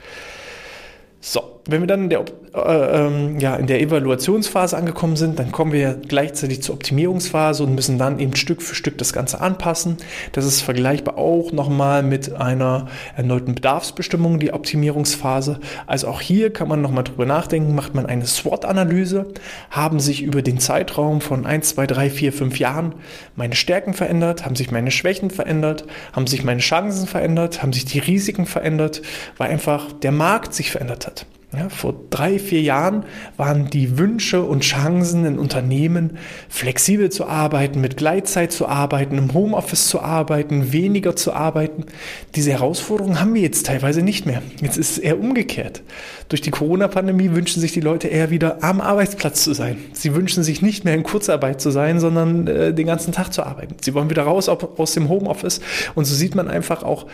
So, 1.19 1.61
wenn 1.65 1.81
wir 1.81 1.87
dann 1.87 2.03
in 2.03 2.09
der, 2.09 2.25
äh, 2.53 2.59
ähm, 2.59 3.39
ja, 3.39 3.55
in 3.55 3.67
der 3.67 3.79
Evaluationsphase 3.79 4.75
angekommen 4.75 5.15
sind, 5.15 5.39
dann 5.39 5.53
kommen 5.53 5.71
wir 5.71 5.93
gleichzeitig 5.93 6.61
zur 6.61 6.75
Optimierungsphase 6.75 7.63
und 7.63 7.73
müssen 7.73 7.97
dann 7.97 8.19
eben 8.19 8.35
Stück 8.35 8.61
für 8.61 8.75
Stück 8.75 8.97
das 8.97 9.13
Ganze 9.13 9.39
anpassen. 9.39 9.97
Das 10.33 10.45
ist 10.45 10.61
vergleichbar 10.61 11.17
auch 11.17 11.53
nochmal 11.53 12.03
mit 12.03 12.33
einer 12.33 12.87
erneuten 13.15 13.55
Bedarfsbestimmung, 13.55 14.39
die 14.39 14.51
Optimierungsphase. 14.51 15.59
Also 15.87 16.07
auch 16.07 16.19
hier 16.19 16.51
kann 16.51 16.67
man 16.67 16.81
nochmal 16.81 17.05
drüber 17.05 17.25
nachdenken, 17.25 17.75
macht 17.75 17.95
man 17.95 18.05
eine 18.05 18.25
SWOT-Analyse, 18.25 19.27
haben 19.69 20.01
sich 20.01 20.21
über 20.21 20.41
den 20.41 20.59
Zeitraum 20.59 21.21
von 21.21 21.45
1, 21.45 21.69
2, 21.69 21.87
3, 21.87 22.09
4, 22.09 22.33
5 22.33 22.59
Jahren 22.59 22.95
meine 23.37 23.55
Stärken 23.55 23.93
verändert, 23.93 24.45
haben 24.45 24.57
sich 24.57 24.69
meine 24.69 24.91
Schwächen 24.91 25.29
verändert, 25.29 25.85
haben 26.11 26.27
sich 26.27 26.43
meine 26.43 26.59
Chancen 26.59 27.07
verändert, 27.07 27.63
haben 27.63 27.71
sich 27.71 27.85
die 27.85 27.99
Risiken 27.99 28.45
verändert, 28.45 29.01
weil 29.37 29.49
einfach 29.49 29.93
der 29.93 30.11
Markt 30.11 30.53
sich 30.53 30.69
verändert 30.69 31.07
hat. 31.07 31.25
Ja, 31.55 31.69
vor 31.69 31.93
drei, 32.09 32.39
vier 32.39 32.61
Jahren 32.61 33.05
waren 33.37 33.69
die 33.69 33.99
Wünsche 33.99 34.41
und 34.41 34.61
Chancen 34.61 35.23
in 35.23 35.37
Unternehmen, 35.37 36.17
flexibel 36.49 37.11
zu 37.11 37.27
arbeiten, 37.27 37.79
mit 37.79 37.95
Gleitzeit 37.95 38.51
zu 38.51 38.67
arbeiten, 38.67 39.19
im 39.19 39.35
Homeoffice 39.35 39.87
zu 39.87 40.01
arbeiten, 40.01 40.73
weniger 40.73 41.15
zu 41.15 41.31
arbeiten. 41.31 41.85
Diese 42.33 42.51
Herausforderungen 42.51 43.19
haben 43.19 43.35
wir 43.35 43.43
jetzt 43.43 43.67
teilweise 43.67 44.01
nicht 44.01 44.25
mehr. 44.25 44.41
Jetzt 44.61 44.77
ist 44.77 44.91
es 44.93 44.97
eher 44.97 45.19
umgekehrt. 45.19 45.83
Durch 46.27 46.41
die 46.41 46.49
Corona-Pandemie 46.49 47.33
wünschen 47.33 47.61
sich 47.61 47.71
die 47.71 47.81
Leute 47.81 48.07
eher 48.07 48.31
wieder 48.31 48.63
am 48.63 48.81
Arbeitsplatz 48.81 49.43
zu 49.43 49.53
sein. 49.53 49.77
Sie 49.93 50.15
wünschen 50.15 50.43
sich 50.43 50.63
nicht 50.63 50.85
mehr 50.85 50.95
in 50.95 51.03
Kurzarbeit 51.03 51.61
zu 51.61 51.69
sein, 51.69 51.99
sondern 51.99 52.47
äh, 52.47 52.73
den 52.73 52.87
ganzen 52.87 53.13
Tag 53.13 53.31
zu 53.31 53.43
arbeiten. 53.43 53.75
Sie 53.79 53.93
wollen 53.93 54.09
wieder 54.09 54.23
raus 54.23 54.49
aus 54.49 54.93
dem 54.93 55.07
Homeoffice. 55.07 55.61
Und 55.93 56.05
so 56.05 56.15
sieht 56.15 56.33
man 56.33 56.47
einfach 56.47 56.81
auch, 56.81 57.05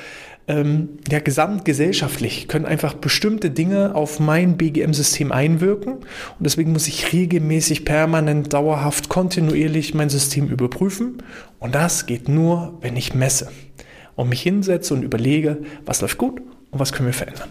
ähm, 0.49 0.97
ja, 1.09 1.19
gesamtgesellschaftlich 1.19 2.47
können 2.47 2.65
einfach 2.65 2.95
bestimmte 2.95 3.51
Dinge 3.51 3.93
auf 3.93 4.19
mein 4.19 4.57
BGM-System 4.57 5.31
einwirken. 5.31 5.93
Und 5.93 6.03
deswegen 6.39 6.71
muss 6.71 6.87
ich 6.87 7.13
regelmäßig, 7.13 7.85
permanent, 7.85 8.51
dauerhaft, 8.51 9.09
kontinuierlich 9.09 9.93
mein 9.93 10.09
System 10.09 10.47
überprüfen. 10.47 11.21
Und 11.59 11.75
das 11.75 12.07
geht 12.07 12.27
nur, 12.27 12.79
wenn 12.81 12.97
ich 12.97 13.13
messe 13.13 13.51
und 14.15 14.29
mich 14.29 14.41
hinsetze 14.41 14.95
und 14.95 15.03
überlege, 15.03 15.59
was 15.85 16.01
läuft 16.01 16.17
gut 16.17 16.41
und 16.71 16.79
was 16.79 16.93
können 16.93 17.07
wir 17.07 17.13
verändern. 17.13 17.49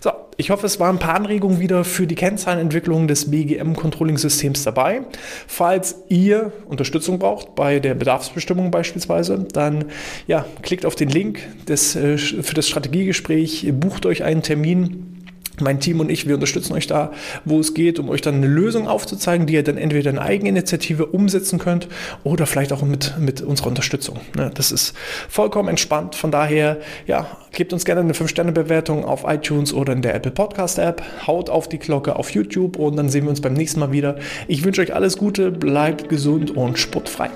So, 0.00 0.10
ich 0.40 0.50
hoffe, 0.50 0.66
es 0.66 0.78
waren 0.78 0.96
ein 0.96 0.98
paar 1.00 1.16
Anregungen 1.16 1.58
wieder 1.58 1.82
für 1.82 2.06
die 2.06 2.14
Kennzahlenentwicklung 2.14 3.08
des 3.08 3.28
BGM-Controlling-Systems 3.28 4.62
dabei. 4.62 5.00
Falls 5.48 5.96
ihr 6.08 6.52
Unterstützung 6.66 7.18
braucht 7.18 7.56
bei 7.56 7.80
der 7.80 7.96
Bedarfsbestimmung 7.96 8.70
beispielsweise, 8.70 9.46
dann 9.52 9.86
ja, 10.28 10.46
klickt 10.62 10.86
auf 10.86 10.94
den 10.94 11.08
Link 11.08 11.40
des, 11.66 11.96
äh, 11.96 12.16
für 12.18 12.54
das 12.54 12.68
Strategiegespräch, 12.68 13.68
bucht 13.74 14.06
euch 14.06 14.22
einen 14.22 14.42
Termin 14.42 15.17
mein 15.60 15.80
Team 15.80 16.00
und 16.00 16.10
ich, 16.10 16.26
wir 16.26 16.34
unterstützen 16.34 16.74
euch 16.74 16.86
da, 16.86 17.12
wo 17.44 17.60
es 17.60 17.74
geht, 17.74 17.98
um 17.98 18.08
euch 18.08 18.20
dann 18.20 18.36
eine 18.36 18.46
Lösung 18.46 18.88
aufzuzeigen, 18.88 19.46
die 19.46 19.54
ihr 19.54 19.62
dann 19.62 19.78
entweder 19.78 20.10
in 20.10 20.18
Eigeninitiative 20.18 21.06
umsetzen 21.06 21.58
könnt 21.58 21.88
oder 22.24 22.46
vielleicht 22.46 22.72
auch 22.72 22.82
mit, 22.82 23.14
mit 23.18 23.40
unserer 23.42 23.68
Unterstützung. 23.68 24.20
Das 24.54 24.72
ist 24.72 24.94
vollkommen 25.28 25.68
entspannt. 25.68 26.14
Von 26.14 26.30
daher, 26.30 26.78
ja, 27.06 27.26
gebt 27.52 27.72
uns 27.72 27.84
gerne 27.84 28.00
eine 28.00 28.12
5-Sterne-Bewertung 28.12 29.04
auf 29.04 29.24
iTunes 29.26 29.72
oder 29.72 29.92
in 29.92 30.02
der 30.02 30.14
Apple 30.14 30.32
Podcast 30.32 30.78
App. 30.78 31.02
Haut 31.26 31.50
auf 31.50 31.68
die 31.68 31.78
Glocke 31.78 32.16
auf 32.16 32.30
YouTube 32.30 32.76
und 32.76 32.96
dann 32.96 33.08
sehen 33.08 33.24
wir 33.24 33.30
uns 33.30 33.40
beim 33.40 33.54
nächsten 33.54 33.80
Mal 33.80 33.92
wieder. 33.92 34.16
Ich 34.46 34.64
wünsche 34.64 34.80
euch 34.80 34.94
alles 34.94 35.16
Gute, 35.16 35.50
bleibt 35.50 36.08
gesund 36.08 36.56
und 36.56 36.78
sportfrei. 36.78 37.30